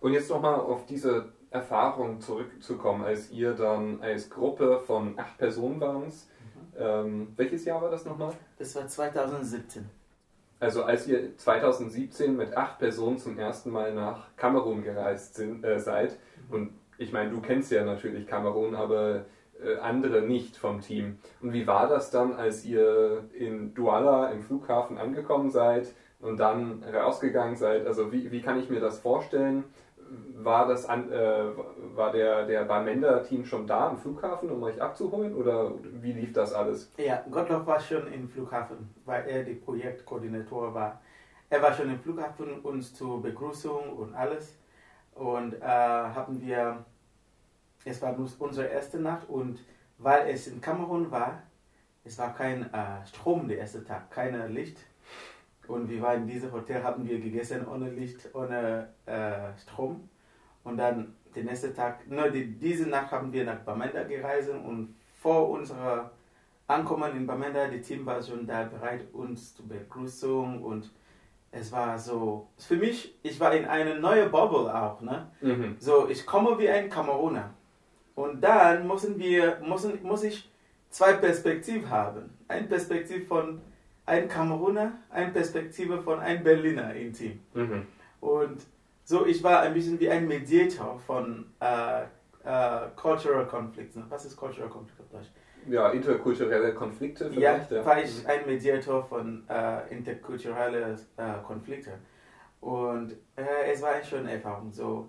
Und 0.00 0.12
jetzt 0.12 0.30
nochmal 0.30 0.54
auf 0.54 0.86
diese 0.86 1.32
Erfahrung 1.50 2.20
zurückzukommen, 2.20 3.04
als 3.04 3.30
ihr 3.30 3.54
dann 3.54 4.00
als 4.02 4.30
Gruppe 4.30 4.80
von 4.86 5.18
acht 5.18 5.36
Personen 5.38 5.80
waren. 5.80 6.04
Mhm. 6.04 6.10
Ähm, 6.78 7.32
welches 7.36 7.64
Jahr 7.64 7.82
war 7.82 7.90
das 7.90 8.04
nochmal? 8.04 8.32
Das 8.58 8.74
war 8.76 8.86
2017. 8.86 9.88
Also 10.60 10.84
als 10.84 11.08
ihr 11.08 11.36
2017 11.36 12.36
mit 12.36 12.56
acht 12.56 12.78
Personen 12.78 13.18
zum 13.18 13.38
ersten 13.38 13.70
Mal 13.70 13.94
nach 13.94 14.36
Kamerun 14.36 14.82
gereist 14.82 15.34
sind, 15.34 15.64
äh, 15.64 15.78
seid, 15.78 16.18
mhm. 16.48 16.54
und 16.54 16.70
ich 16.98 17.12
meine, 17.12 17.30
du 17.30 17.40
kennst 17.40 17.72
ja 17.72 17.84
natürlich 17.84 18.26
Kamerun, 18.26 18.74
aber 18.74 19.24
äh, 19.62 19.76
andere 19.78 20.22
nicht 20.22 20.56
vom 20.56 20.80
Team. 20.80 21.18
Und 21.40 21.52
wie 21.52 21.66
war 21.66 21.88
das 21.88 22.10
dann, 22.10 22.34
als 22.34 22.64
ihr 22.64 23.24
in 23.32 23.74
Douala 23.74 24.30
im 24.30 24.42
Flughafen 24.42 24.98
angekommen 24.98 25.50
seid 25.50 25.94
und 26.20 26.38
dann 26.38 26.84
rausgegangen 26.84 27.56
seid? 27.56 27.86
Also 27.86 28.12
wie, 28.12 28.30
wie 28.30 28.42
kann 28.42 28.58
ich 28.58 28.68
mir 28.68 28.80
das 28.80 29.00
vorstellen? 29.00 29.64
War 30.34 30.66
das 30.66 30.86
an, 30.86 31.10
äh, 31.12 31.44
war 31.94 32.12
der, 32.12 32.46
der 32.46 32.64
Barmender-Team 32.64 33.44
schon 33.44 33.66
da 33.66 33.88
am 33.88 33.98
Flughafen, 33.98 34.50
um 34.50 34.62
euch 34.62 34.80
abzuholen 34.80 35.34
oder 35.34 35.72
wie 36.00 36.12
lief 36.12 36.32
das 36.32 36.52
alles? 36.52 36.90
Ja, 36.96 37.22
Gottlob 37.30 37.66
war 37.66 37.80
schon 37.80 38.12
im 38.12 38.28
Flughafen, 38.28 38.92
weil 39.04 39.28
er 39.28 39.44
der 39.44 39.54
Projektkoordinator 39.54 40.74
war. 40.74 41.00
Er 41.48 41.62
war 41.62 41.72
schon 41.72 41.90
im 41.90 41.98
Flughafen 41.98 42.60
uns 42.60 42.94
zur 42.94 43.22
Begrüßung 43.22 43.90
und 43.90 44.14
alles. 44.14 44.56
Und 45.14 45.54
äh, 45.60 45.66
haben 45.66 46.40
wir, 46.40 46.84
es 47.84 48.00
war 48.00 48.16
unsere 48.38 48.68
erste 48.68 48.98
Nacht 48.98 49.28
und 49.28 49.60
weil 49.98 50.28
es 50.30 50.46
in 50.46 50.60
Kamerun 50.60 51.10
war, 51.10 51.42
es 52.04 52.18
war 52.18 52.34
kein 52.34 52.72
äh, 52.72 53.06
Strom 53.06 53.46
der 53.46 53.58
erste 53.58 53.84
Tag, 53.84 54.10
kein 54.10 54.52
Licht 54.54 54.78
und 55.70 55.88
wir 55.88 56.02
waren 56.02 56.22
in 56.22 56.28
diesem 56.28 56.52
Hotel, 56.52 56.82
haben 56.82 57.08
wir 57.08 57.20
gegessen 57.20 57.66
ohne 57.66 57.90
Licht, 57.90 58.28
ohne 58.34 58.88
äh, 59.06 59.56
Strom. 59.56 60.08
Und 60.64 60.76
dann 60.76 61.14
den 61.34 61.46
nächsten 61.46 61.74
Tag, 61.74 62.08
nur 62.08 62.28
die, 62.28 62.58
diese 62.58 62.88
Nacht 62.88 63.12
haben 63.12 63.32
wir 63.32 63.44
nach 63.44 63.60
Bamenda 63.60 64.02
gereist 64.02 64.50
und 64.50 64.94
vor 65.20 65.48
unserer 65.48 66.10
Ankommen 66.66 67.16
in 67.16 67.26
Bamenda, 67.26 67.68
das 67.68 67.86
Team 67.86 68.04
war 68.04 68.22
schon 68.22 68.46
da 68.46 68.64
bereit, 68.64 69.06
uns 69.12 69.54
zu 69.54 69.66
begrüßen 69.66 70.62
und 70.62 70.90
es 71.52 71.72
war 71.72 71.98
so, 71.98 72.48
für 72.58 72.76
mich, 72.76 73.14
ich 73.22 73.38
war 73.40 73.54
in 73.54 73.64
eine 73.64 73.98
neue 73.98 74.28
Bubble 74.28 74.72
auch, 74.72 75.00
ne? 75.00 75.30
Mhm. 75.40 75.76
So, 75.78 76.08
ich 76.08 76.24
komme 76.26 76.58
wie 76.58 76.68
ein 76.68 76.88
Kameruner. 76.88 77.50
Und 78.14 78.40
dann 78.40 78.86
müssen 78.86 79.18
wir, 79.18 79.60
müssen, 79.66 80.00
muss 80.02 80.22
ich 80.22 80.50
zwei 80.90 81.14
Perspektiven 81.14 81.88
haben. 81.88 82.30
Ein 82.46 82.68
Perspektiv 82.68 83.26
von 83.26 83.60
ein 84.10 84.28
Kameruner, 84.28 84.92
eine 85.08 85.30
Perspektive 85.30 86.02
von 86.02 86.18
einem 86.18 86.42
Berliner 86.42 86.94
im 86.94 87.12
Team. 87.12 87.40
Mhm. 87.54 87.86
Und 88.20 88.66
so, 89.04 89.24
ich 89.24 89.42
war 89.42 89.60
ein 89.60 89.72
bisschen 89.72 89.98
wie 90.00 90.10
ein 90.10 90.26
Mediator 90.26 90.98
von 90.98 91.46
äh, 91.60 92.02
äh, 92.44 92.88
Cultural 92.96 93.46
Conflicts. 93.46 93.96
Was 94.08 94.24
ist 94.24 94.36
Cultural 94.36 94.68
Conflict 94.68 95.00
auf 95.00 95.08
Deutsch? 95.08 95.30
Ja, 95.68 95.90
interkulturelle 95.90 96.74
Konflikte 96.74 97.30
vielleicht. 97.30 97.70
Ja, 97.70 97.84
war 97.84 98.02
ich 98.02 98.22
mhm. 98.22 98.30
ein 98.30 98.46
Mediator 98.46 99.04
von 99.04 99.44
äh, 99.48 99.94
interkulturellen 99.94 100.98
äh, 101.16 101.32
Konflikten. 101.46 101.94
Und 102.60 103.12
äh, 103.36 103.72
es 103.72 103.80
war 103.80 103.92
eine 103.92 104.04
schöne 104.04 104.32
Erfahrung, 104.32 104.72
so, 104.72 105.08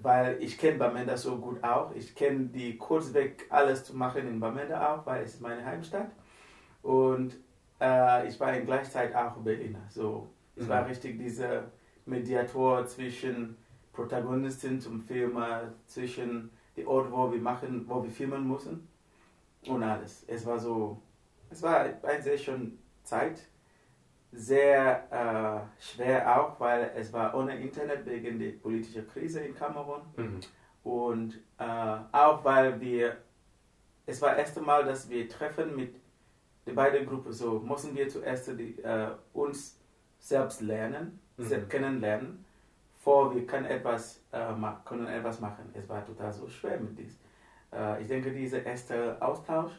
weil 0.00 0.36
ich 0.40 0.56
kenne 0.58 0.78
Bamenda 0.78 1.16
so 1.16 1.36
gut 1.36 1.62
auch. 1.62 1.94
Ich 1.94 2.14
kenne 2.14 2.46
die 2.46 2.76
Kurzweg 2.78 3.46
alles 3.50 3.84
zu 3.84 3.96
machen 3.96 4.26
in 4.26 4.40
Bamenda 4.40 4.94
auch, 4.94 5.06
weil 5.06 5.22
es 5.22 5.34
ist 5.34 5.40
meine 5.40 5.64
Heimstadt. 5.64 6.10
Und 6.82 7.36
äh, 7.80 8.28
ich 8.28 8.38
war 8.40 8.54
in 8.54 8.66
Gleichzeit 8.66 9.14
auch 9.14 9.36
Berliner. 9.36 9.82
So, 9.88 10.28
es 10.56 10.64
mhm. 10.64 10.68
war 10.68 10.86
richtig 10.86 11.18
diese 11.18 11.64
Mediator 12.06 12.86
zwischen 12.86 13.56
Protagonisten 13.92 14.80
zum 14.80 15.00
Film, 15.00 15.36
zwischen 15.86 16.50
dem 16.76 16.86
Ort, 16.86 17.10
wo 17.10 17.32
wir 17.32 17.40
machen, 17.40 17.84
wo 17.88 18.02
wir 18.02 18.10
filmen 18.10 18.46
müssen 18.48 18.88
und 19.66 19.82
alles. 19.82 20.24
Es 20.26 20.46
war 20.46 20.58
so, 20.58 21.02
es 21.50 21.62
war 21.62 21.80
eine 21.80 22.22
sehr 22.22 22.38
schöne 22.38 22.72
Zeit, 23.02 23.42
sehr 24.30 25.08
äh, 25.10 25.82
schwer 25.82 26.40
auch, 26.40 26.60
weil 26.60 26.92
es 26.94 27.12
war 27.12 27.34
ohne 27.34 27.58
Internet 27.58 28.04
wegen 28.06 28.38
der 28.38 28.52
politischen 28.52 29.08
Krise 29.08 29.40
in 29.40 29.54
Kamerun 29.54 30.02
mhm. 30.16 30.40
und 30.84 31.34
äh, 31.58 31.98
auch 32.12 32.44
weil 32.44 32.80
wir, 32.80 33.16
es 34.06 34.20
war 34.20 34.30
das 34.30 34.38
erste 34.38 34.60
Mal, 34.60 34.84
dass 34.84 35.08
wir 35.08 35.28
treffen 35.28 35.74
mit 35.74 35.96
den 36.68 36.74
beiden 36.74 37.06
Gruppen, 37.06 37.32
so 37.32 37.58
mussten 37.58 37.96
wir 37.96 38.08
zuerst 38.08 38.48
die, 38.58 38.78
äh, 38.82 39.08
uns 39.32 39.78
selbst 40.18 40.60
lernen, 40.60 41.18
mhm. 41.36 41.68
kennenlernen, 41.68 42.44
vor 42.98 43.34
wir 43.34 43.46
können 43.46 43.64
etwas, 43.64 44.22
äh, 44.32 44.52
können 44.84 45.06
etwas 45.06 45.40
machen. 45.40 45.70
Es 45.72 45.88
war 45.88 46.04
total 46.04 46.32
so 46.32 46.46
schwer 46.48 46.78
mit 46.78 46.98
dies. 46.98 47.18
Äh, 47.72 48.02
ich 48.02 48.08
denke, 48.08 48.32
dieser 48.32 48.64
erste 48.64 49.20
Austausch 49.20 49.72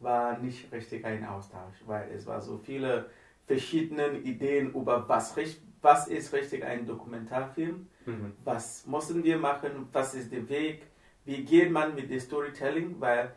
war 0.00 0.38
nicht 0.38 0.72
richtig 0.72 1.04
ein 1.04 1.24
Austausch, 1.24 1.76
weil 1.86 2.10
es 2.10 2.26
war 2.26 2.40
so 2.40 2.58
viele 2.58 3.06
verschiedene 3.46 4.18
Ideen 4.18 4.72
über 4.72 5.08
was, 5.08 5.36
was 5.82 6.08
ist 6.08 6.32
richtig 6.32 6.64
ein 6.64 6.86
Dokumentarfilm, 6.86 7.86
mhm. 8.06 8.32
was 8.42 8.86
müssen 8.86 9.22
wir 9.22 9.38
machen, 9.38 9.88
was 9.92 10.14
ist 10.14 10.32
der 10.32 10.48
Weg, 10.48 10.82
wie 11.24 11.44
geht 11.44 11.70
man 11.70 11.94
mit 11.94 12.10
dem 12.10 12.20
Storytelling, 12.20 12.96
weil 12.98 13.32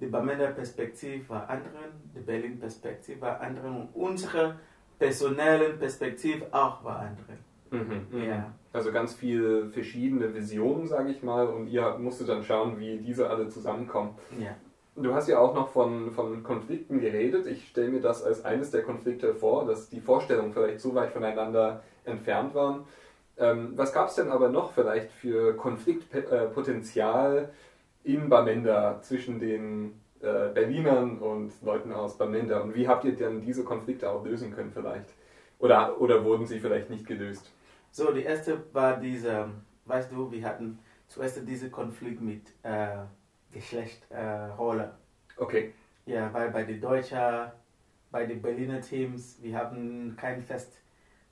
die 0.00 0.06
Bamenda 0.06 0.46
Perspektive 0.48 1.28
war 1.28 1.48
andere, 1.48 1.90
die 2.14 2.20
Berlin 2.20 2.58
Perspektive 2.58 3.20
war 3.20 3.40
andere 3.40 3.68
und 3.68 3.88
unsere 3.94 4.56
personelle 4.98 5.74
Perspektive 5.74 6.46
auch 6.52 6.82
war 6.84 7.00
andere. 7.00 7.38
Mhm, 7.70 8.06
mhm, 8.10 8.24
ja. 8.24 8.52
Also 8.72 8.92
ganz 8.92 9.14
viele 9.14 9.68
verschiedene 9.68 10.32
Visionen, 10.34 10.86
sage 10.86 11.10
ich 11.10 11.22
mal, 11.22 11.46
und 11.46 11.66
ihr 11.66 11.98
musstet 11.98 12.28
dann 12.28 12.42
schauen, 12.42 12.78
wie 12.78 12.98
diese 12.98 13.28
alle 13.28 13.48
zusammenkommen. 13.48 14.14
Ja. 14.38 14.54
Du 14.96 15.14
hast 15.14 15.28
ja 15.28 15.38
auch 15.38 15.54
noch 15.54 15.68
von, 15.68 16.10
von 16.12 16.42
Konflikten 16.42 17.00
geredet. 17.00 17.46
Ich 17.46 17.68
stelle 17.68 17.90
mir 17.90 18.00
das 18.00 18.22
als 18.22 18.44
eines 18.44 18.70
der 18.70 18.82
Konflikte 18.82 19.34
vor, 19.34 19.64
dass 19.66 19.88
die 19.88 20.00
Vorstellungen 20.00 20.52
vielleicht 20.52 20.80
so 20.80 20.94
weit 20.94 21.10
voneinander 21.10 21.82
entfernt 22.04 22.54
waren. 22.54 22.84
Ähm, 23.38 23.72
was 23.76 23.92
gab 23.92 24.08
es 24.08 24.16
denn 24.16 24.30
aber 24.30 24.48
noch 24.50 24.72
vielleicht 24.72 25.10
für 25.12 25.56
Konfliktpotenzial 25.56 27.50
in 28.04 28.28
Bamenda 28.28 29.00
zwischen 29.02 29.38
den 29.38 30.00
äh, 30.20 30.48
Berlinern 30.52 31.18
und 31.18 31.52
Leuten 31.62 31.92
aus 31.92 32.16
Bamenda? 32.16 32.60
Und 32.60 32.74
wie 32.74 32.88
habt 32.88 33.04
ihr 33.04 33.14
denn 33.14 33.40
diese 33.40 33.64
Konflikte 33.64 34.10
auch 34.10 34.24
lösen 34.24 34.52
können 34.52 34.72
vielleicht? 34.72 35.14
Oder, 35.58 36.00
oder 36.00 36.24
wurden 36.24 36.46
sie 36.46 36.58
vielleicht 36.58 36.90
nicht 36.90 37.06
gelöst? 37.06 37.52
So, 37.90 38.12
die 38.12 38.22
erste 38.22 38.62
war 38.72 38.96
diese, 38.96 39.50
weißt 39.84 40.12
du, 40.12 40.30
wir 40.30 40.44
hatten 40.44 40.78
zuerst 41.08 41.46
diesen 41.46 41.70
Konflikt 41.70 42.20
mit 42.20 42.42
äh, 42.62 42.98
Geschlechterrolle. 43.52 44.84
Äh, 44.84 45.42
okay. 45.42 45.74
Ja, 46.06 46.32
weil 46.32 46.50
bei 46.50 46.64
den 46.64 46.80
Deutschen, 46.80 47.18
bei 48.10 48.24
den 48.26 48.40
Berliner 48.40 48.80
Teams, 48.80 49.38
wir 49.42 49.56
haben 49.56 50.16
keine 50.16 50.42
fest 50.42 50.78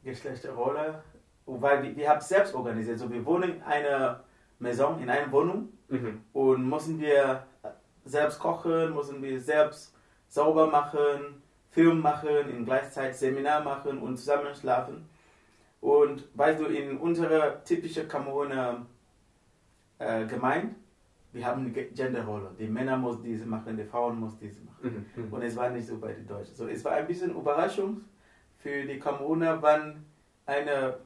Geschlechterrolle, 0.05 1.03
weil 1.47 1.83
wir, 1.83 1.97
wir 1.97 2.09
haben 2.09 2.21
selbst 2.21 2.55
organisiert. 2.55 2.99
So, 2.99 3.11
wir 3.11 3.25
wohnen 3.25 3.57
in 3.57 3.63
einer 3.63 4.25
Maison, 4.59 5.01
in 5.01 5.09
einer 5.09 5.31
Wohnung 5.33 5.69
mhm. 5.89 6.23
und 6.33 6.69
müssen 6.69 7.01
wir 7.01 7.45
selbst 8.05 8.39
kochen, 8.39 8.95
müssen 8.95 9.23
wir 9.23 9.41
selbst 9.41 9.95
sauber 10.29 10.67
machen, 10.67 11.43
Film 11.71 12.01
machen, 12.01 12.51
in 12.51 12.65
gleichzeitig 12.65 13.17
Seminar 13.17 13.63
machen 13.63 13.99
und 13.99 14.17
zusammen 14.17 14.55
schlafen. 14.55 15.09
Und 15.81 16.25
weißt 16.35 16.61
du, 16.61 16.67
in 16.67 16.99
unserer 16.99 17.63
typischen 17.65 18.09
Kameruner 18.09 18.87
äh, 19.99 20.27
Gemeinde, 20.27 20.75
wir 21.33 21.47
haben 21.47 21.67
eine 21.67 21.71
Genderrolle. 21.71 22.51
Die 22.59 22.67
Männer 22.67 22.97
muss 22.97 23.23
diese 23.23 23.47
machen, 23.47 23.77
die 23.77 23.85
Frauen 23.85 24.19
muss 24.19 24.37
diese 24.39 24.63
machen. 24.63 25.07
Mhm, 25.15 25.25
mhm. 25.25 25.33
Und 25.33 25.43
es 25.43 25.55
war 25.57 25.71
nicht 25.71 25.87
so 25.87 25.99
bei 25.99 26.13
den 26.13 26.27
Deutschen. 26.27 26.55
So, 26.55 26.67
es 26.67 26.85
war 26.85 26.93
ein 26.93 27.07
bisschen 27.07 27.31
Überraschung 27.31 28.03
für 28.59 28.85
die 28.85 28.99
Kameruner, 28.99 29.61
wann 29.61 30.05
eine 30.47 30.97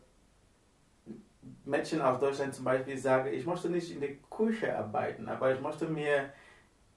Mädchen 1.64 2.00
aus 2.00 2.18
Deutschland 2.20 2.54
zum 2.54 2.64
Beispiel 2.64 2.96
sage, 2.96 3.30
ich 3.30 3.46
möchte 3.46 3.68
nicht 3.68 3.90
in 3.92 4.00
der 4.00 4.14
Küche 4.30 4.76
arbeiten, 4.76 5.28
aber 5.28 5.52
ich 5.52 5.60
möchte 5.60 5.86
mir 5.86 6.30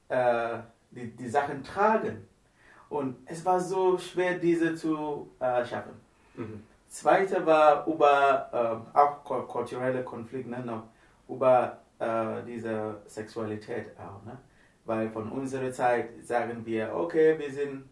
äh, 0.10 0.60
die, 0.92 1.16
die 1.16 1.30
Sachen 1.30 1.64
tragen. 1.64 2.28
Und 2.90 3.18
es 3.26 3.44
war 3.46 3.60
so 3.60 3.98
schwer, 3.98 4.38
diese 4.38 4.76
zu 4.76 5.32
äh, 5.40 5.66
schaffen. 5.66 5.94
Mhm. 6.36 6.64
Zweite 6.88 7.46
war 7.46 7.86
über 7.88 8.86
äh, 8.94 8.98
auch 8.98 9.24
kulturelle 9.48 10.04
Konflikte, 10.04 10.50
ne, 10.50 10.60
noch, 10.60 10.84
über 11.28 11.80
äh, 12.00 12.44
diese 12.46 13.02
Sexualität 13.06 13.88
auch. 13.98 14.24
Ne? 14.26 14.38
Weil 14.86 15.10
von 15.10 15.32
unserer 15.32 15.72
Zeit 15.72 16.10
sagen 16.24 16.66
wir, 16.66 16.94
okay, 16.96 17.38
wir 17.40 17.52
sind 17.52 17.86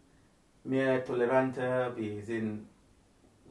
mehr 0.62 1.04
toleranter, 1.04 1.94
wir, 1.96 2.22
sind, 2.22 2.68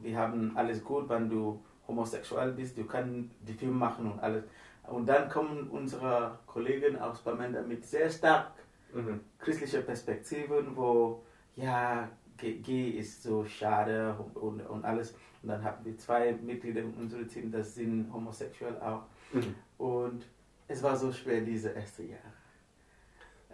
wir 0.00 0.18
haben 0.18 0.56
alles 0.56 0.82
gut, 0.82 1.08
wenn 1.08 1.28
du 1.28 1.62
homosexuell 1.86 2.52
bist, 2.52 2.76
du 2.76 2.84
kannst 2.84 3.30
die 3.40 3.54
Film 3.54 3.78
machen 3.78 4.10
und 4.10 4.20
alles. 4.20 4.44
Und 4.86 5.06
dann 5.06 5.28
kommen 5.28 5.68
unsere 5.70 6.38
Kollegen 6.46 6.98
aus 6.98 7.20
Bamenda 7.20 7.62
mit 7.62 7.84
sehr 7.84 8.10
stark 8.10 8.52
mhm. 8.92 9.20
christlichen 9.38 9.84
Perspektiven, 9.84 10.76
wo 10.76 11.22
ja, 11.56 12.08
G 12.36 12.90
ist 12.90 13.22
so 13.22 13.44
schade 13.44 14.14
und, 14.18 14.36
und, 14.36 14.60
und, 14.66 14.84
alles. 14.84 15.14
Und 15.42 15.50
dann 15.50 15.64
haben 15.64 15.84
wir 15.84 15.96
zwei 15.96 16.32
Mitglieder 16.32 16.80
in 16.82 16.92
unserem 16.94 17.28
Team, 17.28 17.50
das 17.50 17.74
sind 17.74 18.12
homosexuell 18.12 18.78
auch. 18.80 19.04
Mhm. 19.32 19.54
Und 19.78 20.26
es 20.68 20.82
war 20.82 20.96
so 20.96 21.12
schwer, 21.12 21.40
diese 21.40 21.70
erste 21.70 22.02
Jahr. 22.02 22.18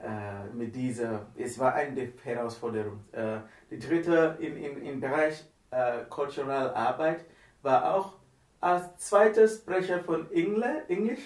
Äh, 0.02 0.48
mit 0.54 0.74
dieser, 0.74 1.26
es 1.36 1.58
war 1.58 1.74
eine 1.74 2.12
Herausforderung. 2.22 3.04
Äh, 3.12 3.40
die 3.70 3.78
dritte 3.78 4.36
im 4.40 4.56
in, 4.56 4.82
in 4.82 5.00
Bereich 5.00 5.44
äh, 5.70 6.04
Cultural 6.08 6.72
Arbeit 6.74 7.26
war 7.62 7.94
auch 7.94 8.14
als 8.60 8.96
zweiter 8.98 9.48
Sprecher 9.48 10.02
von 10.04 10.30
Englisch, 10.30 10.82
Englisch 10.88 11.20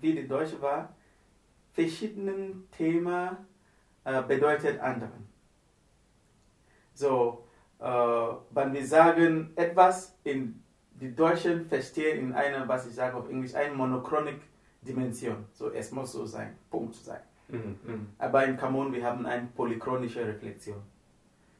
wie 0.00 0.14
die 0.14 0.28
Deutsche 0.28 0.60
war, 0.60 0.94
verschiedenen 1.72 2.68
Themen 2.76 3.36
äh, 4.04 4.22
bedeutet 4.22 4.80
anderen. 4.80 5.28
So, 6.94 7.44
äh, 7.80 7.84
wenn 7.84 8.72
wir 8.72 8.86
sagen 8.86 9.50
etwas 9.56 10.16
in 10.22 10.62
die 11.00 11.14
Deutschen 11.14 11.66
verstehen 11.66 12.18
in 12.18 12.32
einer, 12.32 12.68
was 12.68 12.86
ich 12.86 12.94
sage 12.94 13.16
auf 13.16 13.28
Englisch, 13.28 13.54
eine 13.54 13.74
monochronik 13.74 14.40
Dimension. 14.82 15.46
So, 15.52 15.70
es 15.70 15.90
muss 15.90 16.12
so 16.12 16.24
sein, 16.24 16.56
Punkt 16.70 16.94
sein. 16.94 17.20
Mhm, 17.48 17.78
mh. 17.84 17.98
Aber 18.18 18.44
in 18.44 18.56
Kamerun, 18.56 18.92
wir 18.92 19.04
haben 19.04 19.26
eine 19.26 19.48
polychronische 19.56 20.24
Reflexion. 20.24 20.80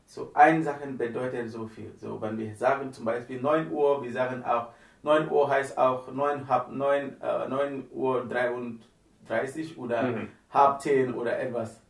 So, 0.07 0.31
eine 0.35 0.63
Sache 0.63 0.87
bedeutet 0.87 1.51
so 1.51 1.67
viel. 1.67 1.93
So, 1.99 2.21
wenn 2.21 2.39
wir 2.39 2.55
sagen 2.55 2.93
zum 2.93 3.05
Beispiel 3.05 3.41
9 3.41 3.71
Uhr, 3.73 4.03
wir 4.03 4.13
sagen 4.13 4.45
auch, 4.45 4.69
9 5.05 5.31
Uhr 5.31 5.49
heißt 5.49 5.77
auch 5.77 6.11
9, 6.11 6.49
halb 6.49 6.71
9, 6.71 7.21
äh, 7.21 7.49
9 7.49 7.89
Uhr 7.93 8.25
33 8.27 9.79
oder 9.79 10.03
mhm. 10.03 10.29
halb 10.51 10.81
10 10.81 11.15
oder 11.15 11.39
etwas. 11.39 11.81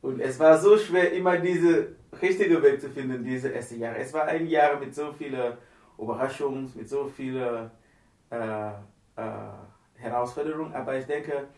Und 0.00 0.20
es 0.20 0.38
war 0.38 0.56
so 0.58 0.76
schwer, 0.78 1.12
immer 1.12 1.38
diese 1.38 1.88
richtige 2.20 2.62
Weg 2.62 2.80
zu 2.80 2.88
finden, 2.88 3.24
diese 3.24 3.48
erste 3.48 3.76
Jahre. 3.76 3.96
Es 3.98 4.12
war 4.12 4.24
ein 4.24 4.46
Jahr 4.46 4.78
mit 4.78 4.94
so 4.94 5.12
vielen 5.12 5.54
Überraschungen, 5.98 6.72
mit 6.74 6.88
so 6.88 7.06
vielen 7.06 7.70
äh, 8.30 8.68
äh, 8.68 8.72
Herausforderungen, 9.96 10.72
aber 10.74 10.96
ich 10.96 11.06
denke, 11.06 11.48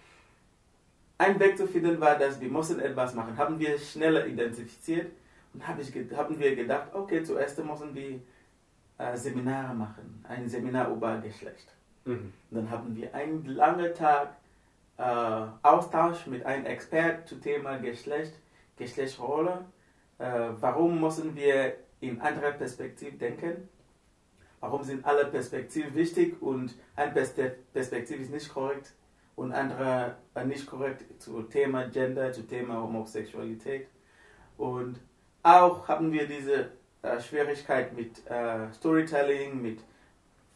ein 1.18 1.38
Weg 1.38 1.56
zu 1.56 1.66
finden 1.66 2.00
war, 2.00 2.18
dass 2.18 2.40
wir 2.40 2.48
mussten 2.48 2.80
etwas 2.80 3.14
machen. 3.14 3.36
Haben 3.36 3.58
wir 3.58 3.78
schneller 3.78 4.26
identifiziert 4.26 5.12
und 5.52 5.66
hab 5.66 5.78
ich, 5.78 5.92
haben 6.16 6.38
wir 6.38 6.56
gedacht, 6.56 6.88
okay, 6.94 7.22
zuerst 7.22 7.62
müssen 7.64 7.94
wir 7.94 8.20
äh, 8.98 9.16
Seminare 9.16 9.74
machen, 9.74 10.24
ein 10.28 10.48
Seminar 10.48 10.90
über 10.90 11.18
Geschlecht. 11.18 11.74
Mhm. 12.04 12.32
Dann 12.50 12.70
haben 12.70 12.96
wir 12.96 13.14
einen 13.14 13.44
langen 13.46 13.94
Tag 13.94 14.36
äh, 14.96 15.02
Austausch 15.62 16.26
mit 16.26 16.44
einem 16.44 16.66
Experten 16.66 17.26
zum 17.26 17.40
Thema 17.40 17.78
Geschlecht, 17.78 18.34
Geschlechtsrolle. 18.76 19.64
Äh, 20.18 20.50
warum 20.60 21.00
müssen 21.00 21.34
wir 21.34 21.74
in 22.00 22.20
anderer 22.20 22.52
Perspektive 22.52 23.16
denken? 23.16 23.68
Warum 24.60 24.82
sind 24.82 25.04
alle 25.04 25.26
Perspektiven 25.26 25.94
wichtig 25.94 26.40
und 26.40 26.74
eine 26.96 27.12
Perspektive 27.12 28.22
ist 28.22 28.30
nicht 28.30 28.48
korrekt 28.52 28.94
und 29.36 29.52
andere 29.52 30.16
nicht 30.46 30.66
korrekt 30.66 31.04
zum 31.20 31.50
Thema 31.50 31.86
Gender, 31.88 32.32
zum 32.32 32.48
Thema 32.48 32.80
Homosexualität? 32.80 33.88
Und 34.56 35.00
auch 35.42 35.86
haben 35.88 36.12
wir 36.12 36.26
diese 36.26 36.70
äh, 37.04 37.20
Schwierigkeit 37.20 37.94
mit 37.94 38.26
äh, 38.28 38.72
Storytelling, 38.72 39.60
mit 39.60 39.80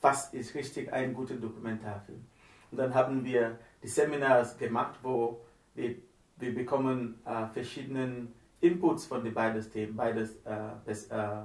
was 0.00 0.32
ist 0.32 0.54
richtig 0.54 0.92
ein 0.92 1.12
guter 1.12 1.34
Dokumentarfilm. 1.34 2.24
Und 2.70 2.78
dann 2.78 2.94
haben 2.94 3.24
wir 3.24 3.58
die 3.82 3.88
Seminars 3.88 4.56
gemacht, 4.56 4.98
wo 5.02 5.40
wir, 5.74 5.96
wir 6.36 6.54
bekommen 6.54 7.20
äh, 7.24 7.46
verschiedene 7.52 8.28
Inputs 8.60 9.06
von 9.06 9.22
den 9.24 9.34
beiden 9.34 9.60
Themen, 9.70 9.96
beides 9.96 10.36
äh, 10.44 10.56
des, 10.86 11.08
äh, 11.08 11.42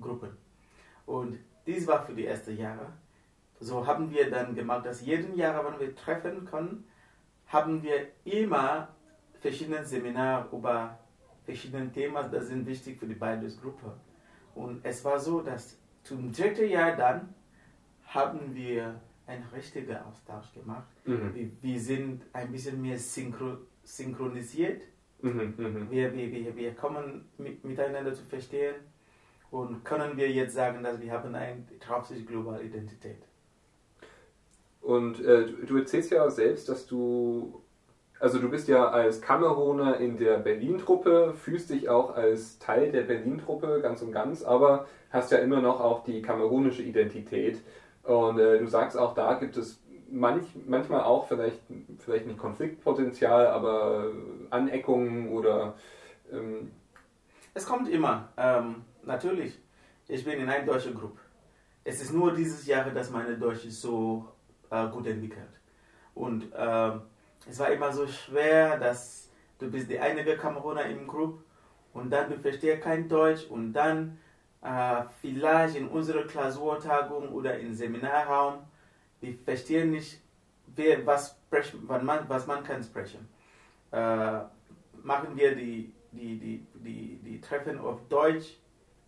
Gruppen. 0.00 0.30
Und 1.06 1.38
dies 1.66 1.86
war 1.86 2.04
für 2.04 2.14
die 2.14 2.26
ersten 2.26 2.56
Jahre. 2.56 2.92
So 3.60 3.86
haben 3.86 4.10
wir 4.10 4.30
dann 4.30 4.54
gemacht, 4.54 4.86
dass 4.86 5.00
jeden 5.00 5.36
Jahr, 5.36 5.64
wenn 5.64 5.80
wir 5.80 5.96
treffen 5.96 6.44
können, 6.44 6.84
haben 7.46 7.82
wir 7.82 8.08
immer 8.24 8.88
verschiedene 9.40 9.84
Seminare 9.84 10.48
über 10.54 10.98
verschiedene 11.44 11.90
Themen, 11.90 12.30
das 12.30 12.48
sind 12.48 12.66
wichtig 12.66 12.98
für 12.98 13.06
die 13.06 13.14
beiden 13.14 13.48
Gruppen. 13.60 13.92
Und 14.58 14.84
es 14.84 15.04
war 15.04 15.18
so, 15.20 15.40
dass 15.40 15.78
zum 16.02 16.32
dritten 16.32 16.68
Jahr 16.68 16.96
dann 16.96 17.32
haben 18.06 18.54
wir 18.54 19.00
einen 19.26 19.44
richtigen 19.54 19.96
Austausch 19.96 20.52
gemacht. 20.52 20.88
Mhm. 21.04 21.34
Wir, 21.34 21.50
wir, 21.60 21.80
sind 21.80 22.22
ein 22.32 22.50
bisschen 22.50 22.80
mehr 22.82 22.98
synchro, 22.98 23.58
synchronisiert. 23.84 24.82
Mhm, 25.20 25.54
mh. 25.56 25.90
wir, 25.90 26.12
wir, 26.14 26.56
wir 26.56 26.74
kommen 26.74 27.28
mit, 27.38 27.64
miteinander 27.64 28.14
zu 28.14 28.24
verstehen 28.24 28.76
und 29.50 29.84
können 29.84 30.16
wir 30.16 30.30
jetzt 30.30 30.54
sagen, 30.54 30.82
dass 30.82 31.00
wir 31.00 31.12
haben 31.12 31.34
eine 31.34 31.64
hauptsächlich 31.86 32.26
globale 32.26 32.64
Identität. 32.64 33.22
Und 34.80 35.20
äh, 35.24 35.46
du 35.66 35.76
erzählst 35.76 36.10
ja 36.10 36.28
selbst, 36.30 36.68
dass 36.68 36.86
du, 36.86 37.62
also 38.20 38.38
du 38.38 38.48
bist 38.50 38.68
ja 38.68 38.88
als 38.88 39.20
Kameruner 39.20 39.98
in 39.98 40.16
der 40.16 40.38
Berlin-Truppe, 40.38 41.34
fühlst 41.34 41.70
dich 41.70 41.88
auch 41.88 42.14
als 42.14 42.58
Teil 42.58 42.90
der 42.90 43.02
Berlin-Truppe 43.02 43.80
ganz 43.82 44.02
und 44.02 44.12
ganz, 44.12 44.42
aber 44.42 44.86
hast 45.10 45.30
ja 45.30 45.38
immer 45.38 45.60
noch 45.60 45.80
auch 45.80 46.04
die 46.04 46.22
kamerunische 46.22 46.82
Identität. 46.82 47.62
Und 48.02 48.38
äh, 48.38 48.58
du 48.58 48.66
sagst 48.66 48.98
auch, 48.98 49.14
da 49.14 49.34
gibt 49.34 49.56
es 49.56 49.80
manch, 50.10 50.44
manchmal 50.66 51.02
auch 51.02 51.28
vielleicht, 51.28 51.60
vielleicht 51.98 52.26
nicht 52.26 52.38
Konfliktpotenzial, 52.38 53.46
aber 53.46 54.10
Aneckungen 54.50 55.30
oder. 55.30 55.74
Ähm 56.32 56.70
es 57.54 57.66
kommt 57.66 57.88
immer. 57.88 58.28
Ähm, 58.36 58.84
natürlich, 59.04 59.58
ich 60.06 60.24
bin 60.24 60.38
in 60.38 60.48
einer 60.48 60.64
deutschen 60.64 60.94
Gruppe. 60.94 61.18
Es 61.84 62.00
ist 62.00 62.12
nur 62.12 62.32
dieses 62.32 62.66
Jahr, 62.66 62.88
dass 62.90 63.10
meine 63.10 63.36
Deutsch 63.36 63.64
ist 63.64 63.80
so 63.80 64.28
äh, 64.70 64.86
gut 64.88 65.06
entwickelt. 65.06 65.60
Und 66.14 66.52
äh, 66.52 66.90
es 67.48 67.58
war 67.58 67.70
immer 67.70 67.92
so 67.92 68.06
schwer, 68.06 68.78
dass 68.78 69.30
du 69.58 69.70
bist 69.70 69.90
die 69.90 69.98
einzige 69.98 70.36
Kameruner 70.36 70.84
im 70.84 71.06
Gruppe 71.06 71.42
und 71.92 72.10
dann 72.10 72.30
du 72.30 72.38
verstehst 72.38 72.82
kein 72.82 73.08
Deutsch 73.08 73.46
und 73.48 73.72
dann 73.72 74.18
äh, 74.62 75.02
vielleicht 75.20 75.76
in 75.76 75.88
unserer 75.88 76.24
Klausurtagung 76.24 77.30
oder 77.30 77.58
im 77.58 77.74
Seminarraum, 77.74 78.64
wir 79.20 79.34
verstehen 79.44 79.90
nicht, 79.90 80.20
wer, 80.76 81.04
was, 81.06 81.38
sprechen, 81.46 81.86
man, 81.86 82.28
was 82.28 82.46
man 82.46 82.62
kann 82.62 82.82
sprechen. 82.82 83.28
Äh, 83.90 84.40
machen 85.02 85.34
wir 85.34 85.54
die, 85.54 85.92
die, 86.12 86.38
die, 86.38 86.66
die, 86.74 87.20
die 87.24 87.40
Treffen 87.40 87.78
auf 87.80 88.00
Deutsch, 88.08 88.58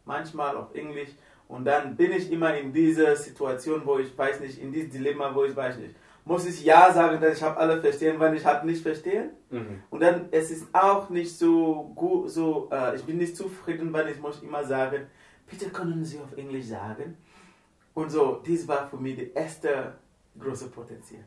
manchmal 0.04 0.56
auf 0.56 0.74
Englisch 0.74 1.10
und 1.48 1.64
dann 1.64 1.96
bin 1.96 2.12
ich 2.12 2.30
immer 2.30 2.56
in 2.56 2.72
dieser 2.72 3.14
Situation, 3.16 3.82
wo 3.84 3.98
ich 3.98 4.16
weiß 4.16 4.40
nicht, 4.40 4.58
in 4.58 4.72
diesem 4.72 4.90
Dilemma, 4.90 5.34
wo 5.34 5.44
ich 5.44 5.54
weiß 5.54 5.78
nicht. 5.78 5.94
Muss 6.30 6.46
ich 6.46 6.64
Ja 6.64 6.92
sagen, 6.92 7.20
dass 7.20 7.38
ich 7.38 7.42
habe 7.42 7.56
alle 7.56 7.80
verstehen, 7.80 8.20
weil 8.20 8.36
ich 8.36 8.46
habe 8.46 8.64
nicht 8.64 8.82
verstehen? 8.82 9.30
Mhm. 9.50 9.82
Und 9.90 10.00
dann 10.00 10.28
es 10.30 10.52
ist 10.52 10.72
auch 10.72 11.10
nicht 11.10 11.36
so 11.36 11.90
gut, 11.96 12.30
so 12.30 12.68
äh, 12.70 12.94
ich 12.94 13.02
bin 13.02 13.16
nicht 13.18 13.36
zufrieden, 13.36 13.92
weil 13.92 14.08
ich 14.10 14.20
muss 14.20 14.40
immer 14.40 14.64
sagen, 14.64 15.08
bitte 15.48 15.70
können 15.70 16.04
Sie 16.04 16.20
auf 16.20 16.36
Englisch 16.36 16.66
sagen. 16.66 17.16
Und 17.94 18.10
so, 18.10 18.40
dies 18.46 18.68
war 18.68 18.88
für 18.88 18.96
mich 18.96 19.16
die 19.16 19.32
erste 19.32 19.94
große 20.38 20.68
Potenzial. 20.68 21.24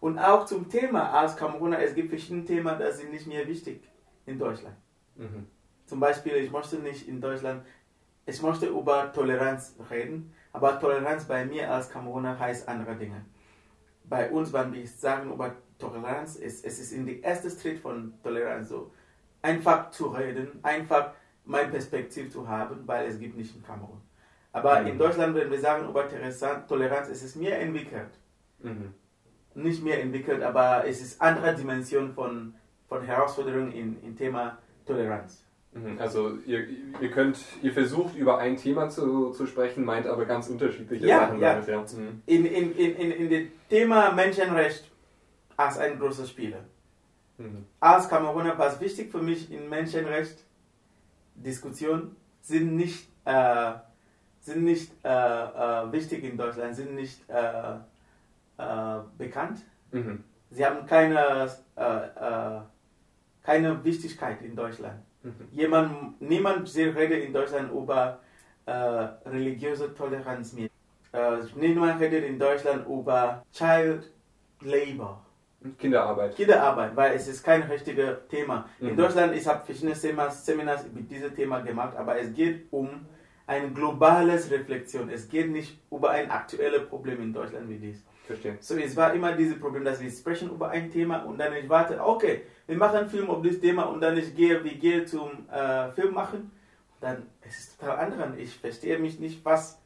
Und 0.00 0.18
auch 0.18 0.46
zum 0.46 0.70
Thema 0.70 1.10
als 1.12 1.36
Kameruner, 1.36 1.78
es 1.80 1.94
gibt 1.94 2.08
verschiedene 2.08 2.46
Themen, 2.46 2.78
die 2.78 2.96
sind 2.96 3.12
nicht 3.12 3.26
mehr 3.26 3.46
wichtig 3.46 3.82
in 4.24 4.38
Deutschland. 4.38 4.76
Mhm. 5.16 5.48
Zum 5.84 6.00
Beispiel, 6.00 6.36
ich 6.36 6.50
möchte 6.50 6.76
nicht 6.76 7.06
in 7.06 7.20
Deutschland 7.20 7.62
ich 8.28 8.42
möchte 8.42 8.66
über 8.66 9.12
Toleranz 9.12 9.76
reden, 9.88 10.34
aber 10.52 10.80
Toleranz 10.80 11.26
bei 11.26 11.44
mir 11.44 11.70
als 11.70 11.88
Kameruner 11.88 12.36
heißt 12.36 12.68
andere 12.68 12.96
Dinge. 12.96 13.24
Bei 14.08 14.30
uns, 14.30 14.52
wenn 14.52 14.72
wir 14.72 14.86
sagen 14.86 15.32
über 15.32 15.54
Toleranz, 15.78 16.36
ist, 16.36 16.64
es 16.64 16.78
ist 16.78 16.92
in 16.92 17.06
die 17.06 17.20
erste 17.20 17.50
Schritt 17.50 17.78
von 17.78 18.14
Toleranz 18.22 18.68
so, 18.68 18.92
einfach 19.42 19.90
zu 19.90 20.06
reden, 20.08 20.48
einfach 20.62 21.12
meine 21.44 21.68
Perspektive 21.68 22.28
zu 22.28 22.48
haben, 22.48 22.86
weil 22.86 23.06
es 23.06 23.18
gibt 23.18 23.36
nicht 23.36 23.54
in 23.54 23.62
Kamerun. 23.62 24.00
Aber 24.52 24.80
mhm. 24.80 24.86
in 24.88 24.98
Deutschland, 24.98 25.34
wenn 25.34 25.50
wir 25.50 25.60
sagen 25.60 25.88
über 25.88 26.08
Toleranz, 26.66 27.08
ist 27.08 27.22
es 27.22 27.36
mehr 27.36 27.60
entwickelt. 27.60 28.10
Mhm. 28.60 28.94
Nicht 29.54 29.82
mehr 29.82 30.00
entwickelt, 30.02 30.42
aber 30.42 30.84
es 30.86 31.00
ist 31.00 31.20
andere 31.20 31.54
Dimension 31.54 32.12
von, 32.12 32.54
von 32.88 33.02
Herausforderungen 33.02 33.72
im 33.72 33.96
in 34.02 34.16
Thema 34.16 34.58
Toleranz. 34.84 35.45
Mhm, 35.76 35.98
also 35.98 36.38
ihr, 36.46 36.66
ihr 37.00 37.10
könnt, 37.10 37.38
ihr 37.62 37.72
versucht 37.72 38.16
über 38.16 38.38
ein 38.38 38.56
Thema 38.56 38.88
zu, 38.88 39.30
zu 39.30 39.46
sprechen, 39.46 39.84
meint 39.84 40.06
aber 40.06 40.24
ganz 40.24 40.48
unterschiedliche 40.48 41.06
ja, 41.06 41.20
Sachen. 41.20 41.40
Ja, 41.40 41.60
damit, 41.60 41.68
ja. 41.68 41.98
Mhm. 41.98 42.22
In, 42.26 42.46
in, 42.46 42.76
in, 42.76 42.96
in, 42.96 43.10
in 43.10 43.28
dem 43.28 43.52
Thema 43.68 44.12
Menschenrecht 44.12 44.90
als 45.56 45.78
ein 45.78 45.98
großer 45.98 46.26
Spieler. 46.26 46.60
Mhm. 47.38 47.66
Als 47.80 48.08
Kameruner 48.08 48.56
war 48.58 48.68
es 48.68 48.80
wichtig 48.80 49.10
für 49.10 49.20
mich 49.20 49.50
in 49.52 49.68
Menschenrecht 49.68 50.44
Diskussionen 51.34 52.16
sind 52.40 52.76
nicht, 52.76 53.08
äh, 53.24 53.72
sind 54.40 54.64
nicht 54.64 54.92
äh, 55.04 55.08
äh, 55.08 55.92
wichtig 55.92 56.24
in 56.24 56.38
Deutschland, 56.38 56.74
sind 56.74 56.94
nicht 56.94 57.28
äh, 57.28 57.74
äh, 58.56 59.00
bekannt. 59.18 59.58
Mhm. 59.92 60.24
Sie 60.50 60.64
haben 60.64 60.86
keine, 60.86 61.50
äh, 61.74 62.60
keine 63.42 63.84
Wichtigkeit 63.84 64.40
in 64.42 64.56
Deutschland. 64.56 65.02
Jemand, 65.52 66.20
niemand 66.20 66.74
redet 66.76 67.24
in 67.24 67.32
Deutschland 67.32 67.72
über 67.72 68.20
äh, 68.66 68.72
religiöse 68.72 69.94
Toleranz 69.94 70.52
mehr. 70.52 70.68
Äh, 71.12 71.38
niemand 71.54 72.00
redet 72.00 72.24
in 72.24 72.38
Deutschland 72.38 72.86
über 72.86 73.44
Child 73.52 74.10
Labor. 74.62 75.22
Kinderarbeit. 75.78 76.36
Kinderarbeit, 76.36 76.94
weil 76.94 77.14
es 77.14 77.26
ist 77.26 77.42
kein 77.42 77.62
richtiges 77.62 78.18
Thema. 78.28 78.68
Mhm. 78.78 78.88
In 78.90 78.96
Deutschland, 78.96 79.34
ich 79.34 79.46
habe 79.46 79.64
verschiedene 79.64 79.94
Seminars 79.94 80.86
mit 80.92 81.10
diesem 81.10 81.34
Thema 81.34 81.60
gemacht, 81.60 81.96
aber 81.96 82.18
es 82.18 82.32
geht 82.34 82.66
um 82.70 82.88
eine 83.46 83.70
globale 83.70 84.34
Reflexion. 84.34 85.08
Es 85.08 85.28
geht 85.28 85.50
nicht 85.50 85.80
über 85.90 86.10
ein 86.10 86.30
aktuelles 86.30 86.86
Problem 86.88 87.20
in 87.22 87.32
Deutschland 87.32 87.68
wie 87.68 87.78
dies. 87.78 88.04
Verstehe. 88.26 88.56
So, 88.60 88.76
es 88.76 88.96
war 88.96 89.14
immer 89.14 89.32
dieses 89.32 89.58
Problem, 89.58 89.84
dass 89.84 90.00
wir 90.00 90.10
sprechen 90.10 90.50
über 90.50 90.70
ein 90.70 90.90
Thema 90.90 91.18
und 91.18 91.38
dann 91.38 91.54
ich 91.54 91.68
warte, 91.68 92.04
okay, 92.04 92.42
wir 92.66 92.76
machen 92.76 92.96
einen 92.96 93.08
Film 93.08 93.26
über 93.26 93.40
dieses 93.40 93.60
Thema 93.60 93.84
und 93.84 94.00
dann 94.00 94.16
ich 94.16 94.34
gehe, 94.34 94.62
wir 94.64 94.74
gehen 94.74 95.06
zum 95.06 95.48
äh, 95.48 95.92
Film 95.92 96.12
machen. 96.12 96.50
Dann 97.00 97.26
es 97.42 97.58
ist 97.58 97.80
total 97.80 97.98
anders. 97.98 98.36
Ich 98.36 98.58
verstehe 98.58 98.98
mich 98.98 99.20
nicht, 99.20 99.44
was 99.44 99.80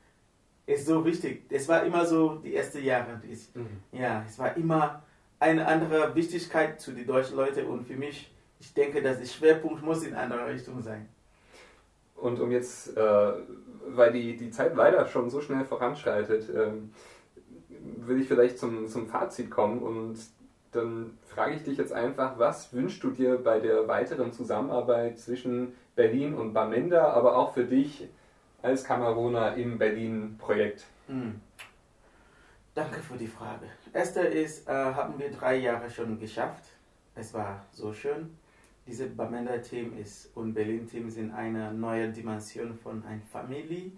ist 0.65 0.87
so 0.87 1.05
wichtig. 1.05 1.43
Es 1.51 1.69
war 1.69 1.85
immer 1.85 2.07
so 2.07 2.37
die 2.37 2.55
ersten 2.55 2.83
Jahre. 2.83 3.21
Ich, 3.31 3.55
mhm. 3.55 3.83
Ja, 3.93 4.25
es 4.27 4.39
war 4.39 4.57
immer 4.57 5.03
eine 5.39 5.67
andere 5.67 6.15
Wichtigkeit 6.15 6.81
zu 6.81 6.93
den 6.93 7.07
deutschen 7.07 7.37
Leuten 7.37 7.67
und 7.67 7.87
für 7.87 7.97
mich, 7.97 8.33
ich 8.59 8.73
denke, 8.73 9.03
dass 9.03 9.19
der 9.19 9.27
Schwerpunkt 9.27 9.83
muss 9.83 10.03
in 10.03 10.15
andere 10.15 10.47
Richtung 10.47 10.83
sein. 10.83 11.09
Und 12.17 12.39
um 12.41 12.51
jetzt, 12.51 12.97
äh, 12.97 13.33
weil 13.89 14.13
die, 14.13 14.37
die 14.37 14.51
Zeit 14.51 14.77
leider 14.77 15.07
schon 15.07 15.29
so 15.31 15.41
schnell 15.41 15.65
voranschreitet, 15.65 16.49
ähm, 16.55 16.93
will 17.83 18.21
ich 18.21 18.29
vielleicht 18.29 18.59
zum, 18.59 18.89
zum 18.89 19.07
Fazit 19.07 19.51
kommen 19.51 19.81
und 19.81 20.19
dann 20.73 21.19
frage 21.27 21.55
ich 21.55 21.65
dich 21.65 21.79
jetzt 21.79 21.93
einfach, 21.93 22.39
was 22.39 22.73
wünschst 22.73 23.03
du 23.03 23.11
dir 23.11 23.39
bei 23.39 23.59
der 23.59 23.89
weiteren 23.89 24.33
Zusammenarbeit 24.33 25.19
zwischen 25.19 25.75
Berlin 25.97 26.35
und 26.35 26.53
Bamenda, 26.53 27.13
aber 27.13 27.37
auch 27.37 27.53
für 27.53 27.65
dich 27.65 28.09
als 28.63 28.85
Kameruner 28.85 29.55
im 29.57 29.79
Berlin-Projekt? 29.79 30.85
Mhm. 31.09 31.41
Danke 32.75 33.01
für 33.01 33.17
die 33.17 33.27
Frage. 33.27 33.67
Erster 33.93 34.29
ist, 34.29 34.69
äh, 34.69 34.73
haben 34.73 35.19
wir 35.19 35.31
drei 35.31 35.57
Jahre 35.57 35.91
schon 35.91 36.21
geschafft. 36.21 36.65
Es 37.17 37.35
war 37.35 37.67
so 37.73 37.93
schön. 37.93 38.39
Dieses 38.87 39.15
Bamenda-Team 39.17 39.93
und 40.37 40.55
Berlin-Team 40.55 41.11
sind 41.11 41.33
eine 41.33 41.73
neue 41.73 42.11
Dimension 42.11 42.75
von 42.75 43.05
einer 43.05 43.23
Familie. 43.23 43.93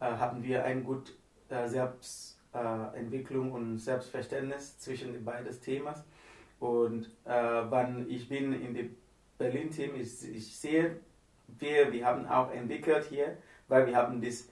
Äh, 0.00 0.06
haben 0.06 0.42
wir 0.42 0.64
ein 0.64 0.82
gut 0.82 1.12
äh, 1.50 1.68
selbst 1.68 2.35
äh, 2.56 2.98
Entwicklung 2.98 3.52
und 3.52 3.78
Selbstverständnis 3.78 4.78
zwischen 4.78 5.12
den 5.12 5.24
beiden 5.24 5.60
Themen. 5.60 5.94
Und 6.58 7.06
äh, 7.24 7.30
wann 7.68 8.06
ich 8.08 8.28
bin 8.28 8.52
in 8.52 8.74
dem 8.74 8.96
Berlin-Team, 9.38 9.94
ich, 9.96 10.24
ich 10.34 10.56
sehe, 10.56 10.96
wir, 11.58 11.92
wir 11.92 12.06
haben 12.06 12.26
auch 12.26 12.50
entwickelt 12.50 13.04
hier, 13.10 13.36
weil 13.68 13.86
wir 13.86 13.96
haben 13.96 14.20
das 14.20 14.48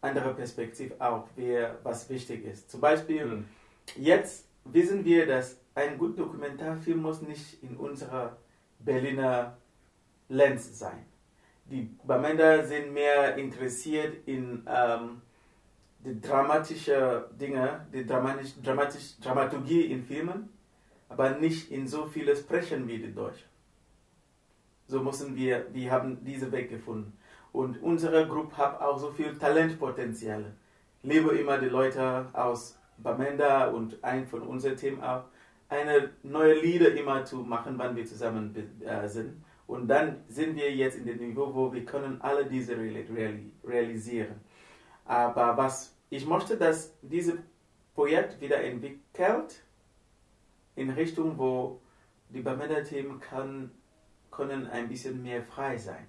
andere 0.00 0.34
Perspektive 0.34 0.94
auch, 0.98 1.28
wer, 1.36 1.78
was 1.82 2.08
wichtig 2.08 2.44
ist. 2.44 2.70
Zum 2.70 2.80
Beispiel, 2.80 3.24
mhm. 3.26 3.44
jetzt 3.96 4.48
wissen 4.64 5.04
wir, 5.04 5.26
dass 5.26 5.60
ein 5.74 5.98
guter 5.98 6.22
Dokumentarfilm 6.22 7.02
muss 7.02 7.20
nicht 7.22 7.62
in 7.62 7.76
unserer 7.76 8.36
Berliner 8.78 9.56
Lens 10.28 10.78
sein. 10.78 11.04
Die 11.66 11.88
Bamenda 12.04 12.62
sind 12.64 12.92
mehr 12.92 13.36
interessiert 13.36 14.16
in 14.26 14.62
ähm, 14.66 15.22
die 16.04 16.20
dramatische 16.20 17.28
Dinge, 17.40 17.86
die 17.92 18.06
dramatisch, 18.06 18.52
dramatisch, 18.62 19.18
Dramaturgie 19.20 19.86
in 19.86 20.04
Filmen, 20.04 20.50
aber 21.08 21.30
nicht 21.30 21.70
in 21.70 21.86
so 21.86 22.06
viele 22.06 22.36
Sprechen 22.36 22.86
wie 22.86 22.98
die 22.98 23.14
Deutschen. 23.14 23.48
So 24.86 25.02
müssen 25.02 25.34
wir, 25.34 25.66
wir 25.72 25.90
haben 25.90 26.22
diesen 26.24 26.52
Weg 26.52 26.68
gefunden. 26.68 27.16
Und 27.52 27.82
unsere 27.82 28.26
Gruppe 28.26 28.56
hat 28.58 28.80
auch 28.80 28.98
so 28.98 29.10
viel 29.12 29.38
Talentpotenzial. 29.38 30.52
Ich 31.02 31.10
liebe 31.10 31.36
immer 31.38 31.56
die 31.58 31.68
Leute 31.68 32.26
aus 32.34 32.78
Bamenda 32.98 33.68
und 33.68 34.02
ein 34.04 34.26
von 34.26 34.42
unseren 34.42 34.76
Themen 34.76 35.02
auch, 35.02 35.24
eine 35.68 36.10
neue 36.22 36.60
Lieder 36.60 36.92
immer 36.94 37.24
zu 37.24 37.36
machen, 37.36 37.74
wann 37.78 37.96
wir 37.96 38.04
zusammen 38.04 38.54
äh, 38.84 39.08
sind. 39.08 39.42
Und 39.66 39.88
dann 39.88 40.22
sind 40.28 40.56
wir 40.56 40.70
jetzt 40.74 40.98
in 40.98 41.06
dem 41.06 41.18
Niveau, 41.18 41.54
wo 41.54 41.72
wir 41.72 41.84
können 41.86 42.20
alle 42.20 42.44
diese 42.44 42.76
realisieren. 42.76 44.34
Aber 45.06 45.56
was 45.56 45.93
ich 46.10 46.26
möchte, 46.26 46.56
dass 46.56 46.92
dieses 47.02 47.34
Projekt 47.94 48.40
wieder 48.40 48.62
entwickelt 48.62 49.62
in 50.76 50.90
Richtung, 50.90 51.38
wo 51.38 51.80
die 52.28 52.40
Bamenda-Themen 52.40 53.20
kann, 53.20 53.70
können 54.30 54.66
ein 54.66 54.88
bisschen 54.88 55.22
mehr 55.22 55.42
frei 55.42 55.76
sein. 55.76 56.06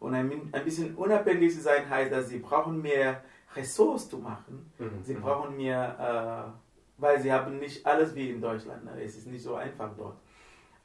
Und 0.00 0.14
ein, 0.14 0.48
ein 0.52 0.64
bisschen 0.64 0.94
unabhängig 0.94 1.54
zu 1.54 1.60
sein 1.60 1.88
heißt, 1.88 2.12
dass 2.12 2.28
sie 2.28 2.38
brauchen 2.38 2.80
mehr 2.80 3.22
Ressourcen 3.54 4.10
zu 4.10 4.18
machen. 4.18 4.72
Mhm. 4.78 5.02
Sie 5.02 5.14
mhm. 5.14 5.20
brauchen 5.20 5.56
mehr, 5.56 6.54
äh, 6.56 7.00
weil 7.00 7.20
sie 7.20 7.32
haben 7.32 7.58
nicht 7.58 7.84
alles 7.84 8.14
wie 8.14 8.30
in 8.30 8.40
Deutschland. 8.40 8.84
Ne? 8.84 9.02
Es 9.02 9.16
ist 9.16 9.26
nicht 9.26 9.42
so 9.42 9.56
einfach 9.56 9.90
dort. 9.96 10.16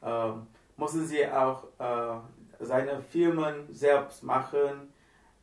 Ähm, 0.01 0.47
müssen 0.77 1.05
sie 1.05 1.27
auch 1.27 1.65
äh, 1.79 2.19
seine 2.59 3.01
Firmen 3.01 3.71
selbst 3.71 4.23
machen, 4.23 4.93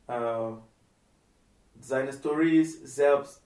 äh, 0.07 0.51
seine 1.81 2.13
Stories 2.13 2.95
selbst 2.95 3.41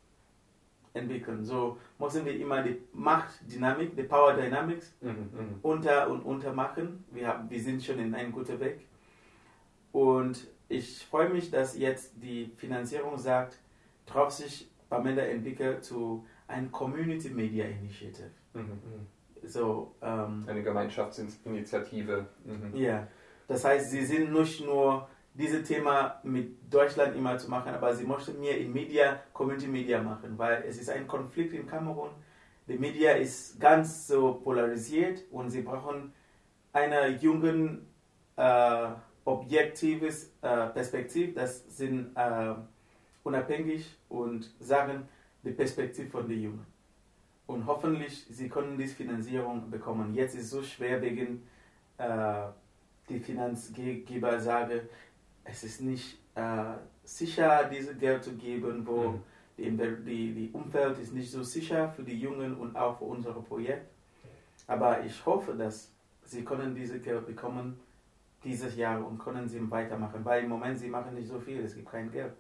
entwickeln. 0.94 1.44
So 1.44 1.78
müssen 2.00 2.26
wir 2.26 2.40
immer 2.40 2.64
die 2.64 2.82
Machtdynamik, 2.94 3.96
die 3.96 4.04
Power 4.04 4.34
Dynamics 4.34 4.94
mhm, 5.02 5.10
mhm, 5.10 5.60
unter 5.62 6.10
und 6.10 6.22
unter 6.22 6.54
machen. 6.54 7.04
Wir, 7.12 7.28
haben, 7.28 7.50
wir 7.50 7.62
sind 7.62 7.84
schon 7.84 8.00
in 8.00 8.14
einem 8.16 8.32
guten 8.32 8.60
Weg. 8.60 8.86
Und 9.92 10.48
ich 10.68 11.06
freue 11.06 11.30
mich, 11.30 11.52
dass 11.52 11.78
jetzt 11.78 12.14
die 12.16 12.52
Finanzierung 12.58 13.18
sagt, 13.18 13.60
drauf 14.06 14.32
sich 14.32 14.70
Pamela 14.90 15.24
entwickelt 15.24 15.84
zu 15.84 16.26
einem 16.48 16.72
Community 16.72 17.30
Media 17.30 17.66
Initiative. 17.66 18.32
Mhm, 18.54 18.62
mhm. 18.62 19.48
so, 19.48 19.96
ähm, 20.02 20.46
Eine 20.48 20.64
Gemeinschaftsinitiative. 20.64 22.26
Mhm. 22.46 22.76
Ja, 22.76 23.08
das 23.48 23.64
heißt, 23.64 23.92
sie 23.92 24.06
sind 24.06 24.32
nicht 24.32 24.64
nur 24.66 25.08
dieses 25.38 25.68
Thema 25.68 26.20
mit 26.24 26.74
Deutschland 26.74 27.16
immer 27.16 27.38
zu 27.38 27.50
machen, 27.50 27.74
aber 27.74 27.94
sie 27.94 28.06
möchten 28.06 28.40
mehr 28.40 28.58
in 28.58 28.72
Media, 28.72 29.20
Community 29.34 29.68
Media 29.68 30.02
machen, 30.02 30.38
weil 30.38 30.64
es 30.68 30.80
ist 30.80 30.90
ein 30.90 31.08
Konflikt 31.08 31.54
in 31.54 31.68
Kamerun. 31.68 32.10
Die 32.68 32.78
Media 32.78 33.12
ist 33.12 33.60
ganz 33.60 34.08
so 34.08 34.36
polarisiert 34.36 35.24
und 35.32 35.50
sie 35.50 35.62
brauchen 35.62 36.14
eine 36.72 37.10
jungen, 37.10 37.86
äh, 38.38 38.88
objektives 39.26 40.32
äh, 40.42 40.68
Perspektiv, 40.68 41.34
das 41.36 41.64
sind 41.76 42.16
äh, 42.16 42.54
unabhängig 43.24 43.98
und 44.08 44.54
sagen 44.60 45.08
die 45.44 45.52
Perspektive 45.52 46.10
von 46.10 46.28
den 46.28 46.42
Jungen. 46.42 46.66
Und 47.48 47.66
hoffentlich, 47.66 48.26
sie 48.30 48.50
können 48.50 48.78
diese 48.78 48.96
Finanzierung 48.96 49.70
bekommen. 49.70 50.14
Jetzt 50.16 50.36
ist 50.36 50.46
es 50.46 50.50
so 50.52 50.64
schwer 50.64 51.02
wegen 51.02 51.44
äh, 51.98 52.46
die 53.10 53.20
Finanzgeber 53.20 54.40
sagen, 54.40 54.82
es 55.46 55.64
ist 55.64 55.82
nicht 55.82 56.20
äh, 56.36 56.74
sicher, 57.04 57.70
dieses 57.72 57.98
Geld 57.98 58.24
zu 58.24 58.34
geben, 58.34 58.86
wo 58.86 59.10
mhm. 59.10 59.22
die, 59.58 59.72
die, 60.04 60.34
die 60.34 60.50
Umfeld 60.52 61.00
ist 61.00 61.14
nicht 61.14 61.32
so 61.32 61.44
sicher 61.44 61.90
für 61.96 62.04
die 62.04 62.20
Jungen 62.20 62.56
und 62.58 62.76
auch 62.76 62.98
für 62.98 63.06
unser 63.06 63.32
Projekt. 63.34 63.88
Aber 64.68 65.04
ich 65.04 65.26
hoffe, 65.26 65.54
dass 65.54 65.92
sie 66.26 66.44
können 66.44 66.76
dieses 66.76 67.02
Geld 67.02 67.26
bekommen 67.26 67.80
dieses 68.44 68.76
Jahr 68.76 69.06
und 69.06 69.18
können 69.18 69.50
sie 69.50 69.60
weitermachen, 69.72 70.24
weil 70.24 70.44
im 70.44 70.50
Moment 70.50 70.78
sie 70.78 70.88
machen 70.88 71.16
nicht 71.16 71.28
so 71.28 71.40
viel, 71.40 71.64
es 71.64 71.76
gibt 71.76 71.90
kein 71.90 72.12
Geld. 72.12 72.32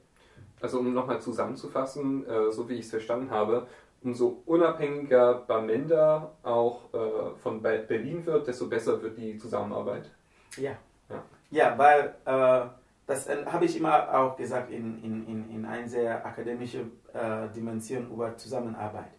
Also 0.62 0.80
um 0.80 0.94
nochmal 0.94 1.20
zusammenzufassen, 1.20 2.26
äh, 2.28 2.52
so 2.52 2.70
wie 2.70 2.76
ich 2.76 2.86
es 2.86 2.91
verstanden 2.91 3.30
habe, 3.30 3.68
umso 4.04 4.41
unabhängiger 4.46 5.44
Bamenda 5.48 6.32
auch 6.44 6.94
äh, 6.94 7.36
von 7.41 7.62
Berlin 7.62 8.26
wird, 8.26 8.48
desto 8.48 8.68
besser 8.68 9.02
wird 9.02 9.18
die 9.18 9.38
Zusammenarbeit. 9.38 10.12
Ja. 10.58 10.78
Ja, 11.10 11.24
ja 11.50 11.78
weil 11.78 12.15
äh, 12.26 12.68
das 13.08 13.28
äh, 13.28 13.46
habe 13.46 13.65
ich 13.65 13.78
immer 13.78 14.13
auch 14.13 14.36
gesagt 14.36 14.72
in, 14.72 15.04
in, 15.04 15.28
in, 15.28 15.50
in 15.52 15.65
einer 15.65 15.88
sehr 15.88 16.26
akademischen 16.26 16.91
äh, 17.13 17.48
Dimension 17.56 18.10
über 18.12 18.36
Zusammenarbeit. 18.36 19.12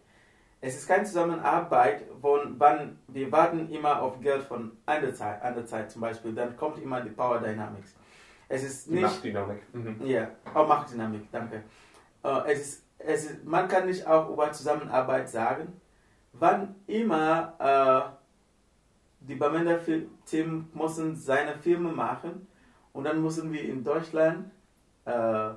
Es 0.59 0.75
ist 0.75 0.87
keine 0.87 1.03
Zusammenarbeit, 1.03 2.03
wo, 2.19 2.39
wann 2.57 2.97
wir 3.07 3.31
warten 3.31 3.69
immer 3.69 4.01
auf 4.01 4.19
Geld 4.19 4.43
von 4.43 4.71
einer 4.85 5.13
Zeit, 5.13 5.41
einer 5.41 5.65
Zeit 5.65 5.91
zum 5.91 6.01
Beispiel, 6.01 6.33
dann 6.33 6.57
kommt 6.57 6.79
immer 6.79 6.99
die 7.01 7.11
Power 7.11 7.39
Dynamics. 7.39 7.95
Es 8.49 8.63
ist 8.63 8.89
nicht, 8.89 9.03
Machtdynamik. 9.03 9.61
Mhm. 9.73 10.05
Ja, 10.05 10.29
auch 10.53 10.67
Machtdynamik, 10.67 11.31
danke. 11.31 11.63
Äh, 12.23 12.51
es 12.51 12.59
ist, 12.59 12.83
es 12.97 13.25
ist, 13.25 13.45
man 13.45 13.67
kann 13.67 13.85
nicht 13.85 14.05
auch 14.07 14.29
über 14.29 14.51
Zusammenarbeit 14.51 15.29
sagen, 15.29 15.79
wann 16.33 16.75
immer 16.87 17.53
äh, 17.59 18.17
die 19.27 19.35
Bamenda-Team 19.35 20.69
müssen 20.73 21.15
seine 21.15 21.55
Filme 21.57 21.91
machen 21.91 22.47
und 22.97 23.03
dann 23.03 23.21
müssen 23.21 23.53
wir 23.53 23.61
in 23.61 23.83
Deutschland 23.83 24.49
äh, 25.05 25.49
äh, 25.51 25.53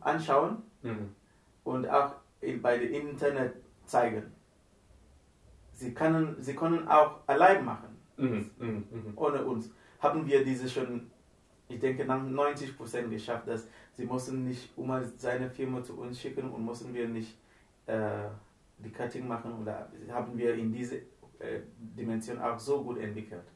anschauen 0.00 0.62
mhm. 0.80 1.08
und 1.64 1.88
auch 1.88 2.12
in, 2.40 2.62
bei 2.62 2.78
dem 2.78 3.08
Internet 3.10 3.54
zeigen. 3.84 4.30
Sie 5.72 5.92
können, 5.92 6.36
sie 6.38 6.54
können 6.54 6.86
auch 6.86 7.26
allein 7.26 7.64
machen, 7.64 7.96
mhm. 8.16 8.50
Mhm. 8.60 8.84
mhm. 8.92 9.12
ohne 9.16 9.44
uns. 9.44 9.72
Haben 9.98 10.24
wir 10.24 10.44
diese 10.44 10.68
schon, 10.68 11.10
ich 11.66 11.80
denke, 11.80 12.04
nach 12.04 12.22
90 12.22 12.76
Prozent 12.76 13.10
geschafft, 13.10 13.48
dass 13.48 13.66
sie 13.94 14.04
mussten 14.04 14.44
nicht 14.44 14.78
immer 14.78 15.02
seine 15.16 15.50
Firma 15.50 15.82
zu 15.82 15.98
uns 15.98 16.20
schicken 16.20 16.48
und 16.52 16.64
mussten 16.64 16.94
wir 16.94 17.08
nicht 17.08 17.36
äh, 17.86 18.28
die 18.78 18.92
Cutting 18.92 19.26
machen 19.26 19.52
oder 19.60 19.90
haben 20.12 20.38
wir 20.38 20.54
in 20.54 20.72
diese 20.72 20.98
äh, 21.40 21.62
Dimension 21.76 22.40
auch 22.40 22.60
so 22.60 22.84
gut 22.84 22.98
entwickelt. 22.98 23.51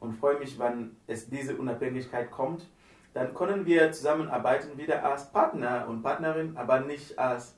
Und 0.00 0.14
freue 0.14 0.38
mich, 0.38 0.58
wenn 0.58 0.96
es 1.06 1.28
diese 1.28 1.56
Unabhängigkeit 1.56 2.30
kommt, 2.30 2.66
dann 3.14 3.34
können 3.34 3.64
wir 3.64 3.92
zusammenarbeiten 3.92 4.76
wieder 4.76 5.04
als 5.04 5.30
Partner 5.32 5.86
und 5.88 6.02
Partnerin, 6.02 6.56
aber 6.56 6.80
nicht 6.80 7.18
als 7.18 7.56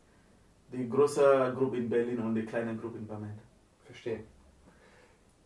die 0.73 0.89
große 0.89 1.55
Gruppe 1.57 1.79
in 1.79 1.89
Berlin 1.89 2.21
und 2.21 2.35
die 2.35 2.45
kleine 2.45 2.77
Gruppe 2.77 2.99
in 2.99 3.07
Bamenda. 3.07 3.43
Verstehe. 3.85 4.21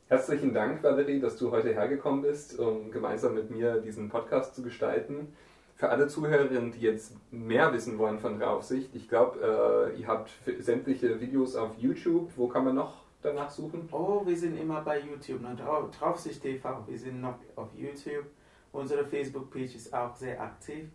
Herzlichen 0.08 0.52
Dank, 0.52 0.82
Valerie, 0.82 1.20
dass 1.20 1.38
du 1.38 1.50
heute 1.50 1.72
hergekommen 1.72 2.20
bist, 2.20 2.58
um 2.58 2.90
gemeinsam 2.90 3.34
mit 3.34 3.50
mir 3.50 3.80
diesen 3.80 4.10
Podcast 4.10 4.54
zu 4.54 4.62
gestalten. 4.62 5.34
Für 5.76 5.88
alle 5.88 6.06
Zuhörerinnen, 6.06 6.72
die 6.72 6.80
jetzt 6.80 7.16
mehr 7.30 7.72
wissen 7.72 7.96
wollen 7.96 8.18
von 8.18 8.38
Draufsicht, 8.38 8.94
ich 8.94 9.08
glaube, 9.08 9.90
äh, 9.96 9.98
ihr 9.98 10.06
habt 10.06 10.30
sämtliche 10.58 11.18
Videos 11.20 11.56
auf 11.56 11.78
YouTube. 11.78 12.30
Wo 12.36 12.48
kann 12.48 12.66
man 12.66 12.74
noch 12.74 13.01
danach 13.22 13.50
suchen? 13.50 13.88
Oh, 13.92 14.22
wir 14.24 14.36
sind 14.36 14.56
immer 14.56 14.82
bei 14.82 15.00
YouTube, 15.00 15.40
ne? 15.40 15.56
Draufsicht 15.56 16.42
TV. 16.42 16.84
Wir 16.86 16.98
sind 16.98 17.20
noch 17.20 17.38
auf 17.56 17.72
YouTube. 17.74 18.26
Unsere 18.72 19.04
Facebook-Page 19.04 19.74
ist 19.74 19.94
auch 19.94 20.14
sehr 20.14 20.40
aktiv. 20.40 20.88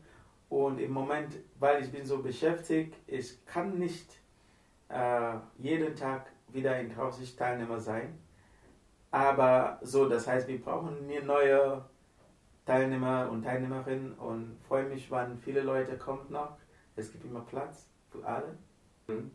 Und 0.50 0.80
im 0.80 0.92
Moment, 0.92 1.36
weil 1.60 1.84
ich 1.84 1.92
bin 1.92 2.06
so 2.06 2.20
beschäftigt, 2.20 2.96
ich 3.06 3.46
kann 3.46 3.78
nicht 3.78 4.20
äh, 4.90 5.34
jeden 5.58 5.96
Tag 5.96 6.32
wieder 6.50 6.80
in 6.80 6.94
Draufsicht 6.94 7.38
Teilnehmer 7.38 7.80
sein. 7.80 8.18
Aber 9.12 9.80
so, 9.82 10.08
das 10.08 10.28
heißt, 10.28 10.48
wir 10.48 10.62
brauchen 10.62 11.08
neue 11.26 11.84
Teilnehmer 12.66 13.30
und 13.32 13.44
Teilnehmerinnen 13.44 14.14
und 14.14 14.58
freue 14.68 14.88
mich, 14.88 15.10
wann 15.10 15.38
viele 15.38 15.62
Leute 15.62 15.98
kommen 15.98 16.30
noch. 16.30 16.58
Es 16.96 17.12
gibt 17.12 17.26
immer 17.26 17.42
Platz 17.42 17.90
für 18.10 18.26
alle. 18.26 18.58
Mhm. 19.08 19.32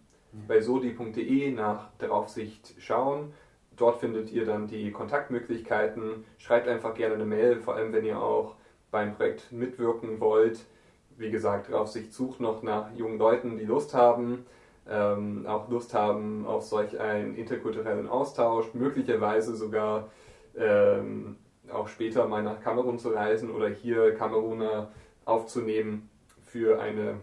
Bei 0.49 0.61
sodi.de 0.61 1.51
nach 1.51 1.91
Draufsicht 1.99 2.75
schauen. 2.79 3.33
Dort 3.77 4.01
findet 4.01 4.31
ihr 4.33 4.47
dann 4.47 4.67
die 4.67 4.91
Kontaktmöglichkeiten. 4.91 6.25
Schreibt 6.39 6.69
einfach 6.69 6.95
gerne 6.95 7.15
eine 7.15 7.25
Mail, 7.25 7.61
vor 7.61 7.75
allem 7.75 7.93
wenn 7.93 8.05
ihr 8.05 8.19
auch 8.19 8.57
beim 8.91 9.15
Projekt 9.15 9.53
mitwirken 9.53 10.21
wollt. 10.21 10.65
Wie 11.17 11.31
gesagt, 11.31 11.71
Draufsicht 11.71 12.13
sucht 12.13 12.41
noch 12.41 12.63
nach 12.63 12.95
jungen 12.95 13.19
Leuten, 13.19 13.59
die 13.59 13.65
Lust 13.65 13.95
haben, 13.95 14.47
ähm, 14.89 15.47
auch 15.47 15.69
Lust 15.69 15.95
haben 15.95 16.47
auf 16.47 16.65
solch 16.65 16.99
einen 16.99 17.37
interkulturellen 17.37 18.09
Austausch, 18.09 18.73
möglicherweise 18.75 19.55
sogar 19.55 20.11
ähm, 20.57 21.37
auch 21.71 21.89
später 21.89 22.27
mal 22.27 22.43
nach 22.43 22.61
Kamerun 22.61 22.99
zu 22.99 23.11
reisen 23.11 23.51
oder 23.51 23.69
hier 23.69 24.15
Kameruner 24.15 24.91
aufzunehmen 25.25 26.11
für, 26.43 26.81
eine, 26.81 27.21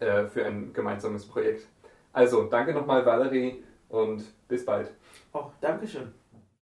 äh, 0.00 0.26
für 0.26 0.44
ein 0.44 0.72
gemeinsames 0.72 1.26
Projekt. 1.26 1.66
Also, 2.18 2.42
danke 2.46 2.72
nochmal, 2.74 3.06
Valerie, 3.06 3.62
und 3.88 4.24
bis 4.48 4.64
bald. 4.64 4.92
Oh, 5.32 5.52
Dankeschön. 5.60 6.12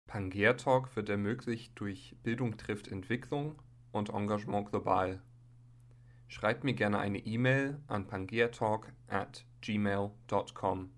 Pangea 0.07 0.55
Talk 0.55 0.97
wird 0.97 1.11
ermöglicht 1.11 1.79
durch 1.79 2.17
Bildung 2.23 2.57
trifft 2.57 2.89
Entwicklung 2.89 3.57
und 3.91 4.09
Engagement 4.09 4.71
global. 4.71 5.21
Schreibt 6.27 6.65
mir 6.65 6.73
gerne 6.73 7.01
eine 7.01 7.19
E-Mail 7.19 7.77
an 7.87 8.07
pangeatalk 8.07 8.95
at 9.09 9.45
gmail.com. 9.61 10.91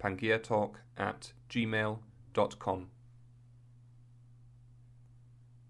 pangeatalk 0.00 0.80
at 0.96 1.36
gmail.com. 1.48 2.90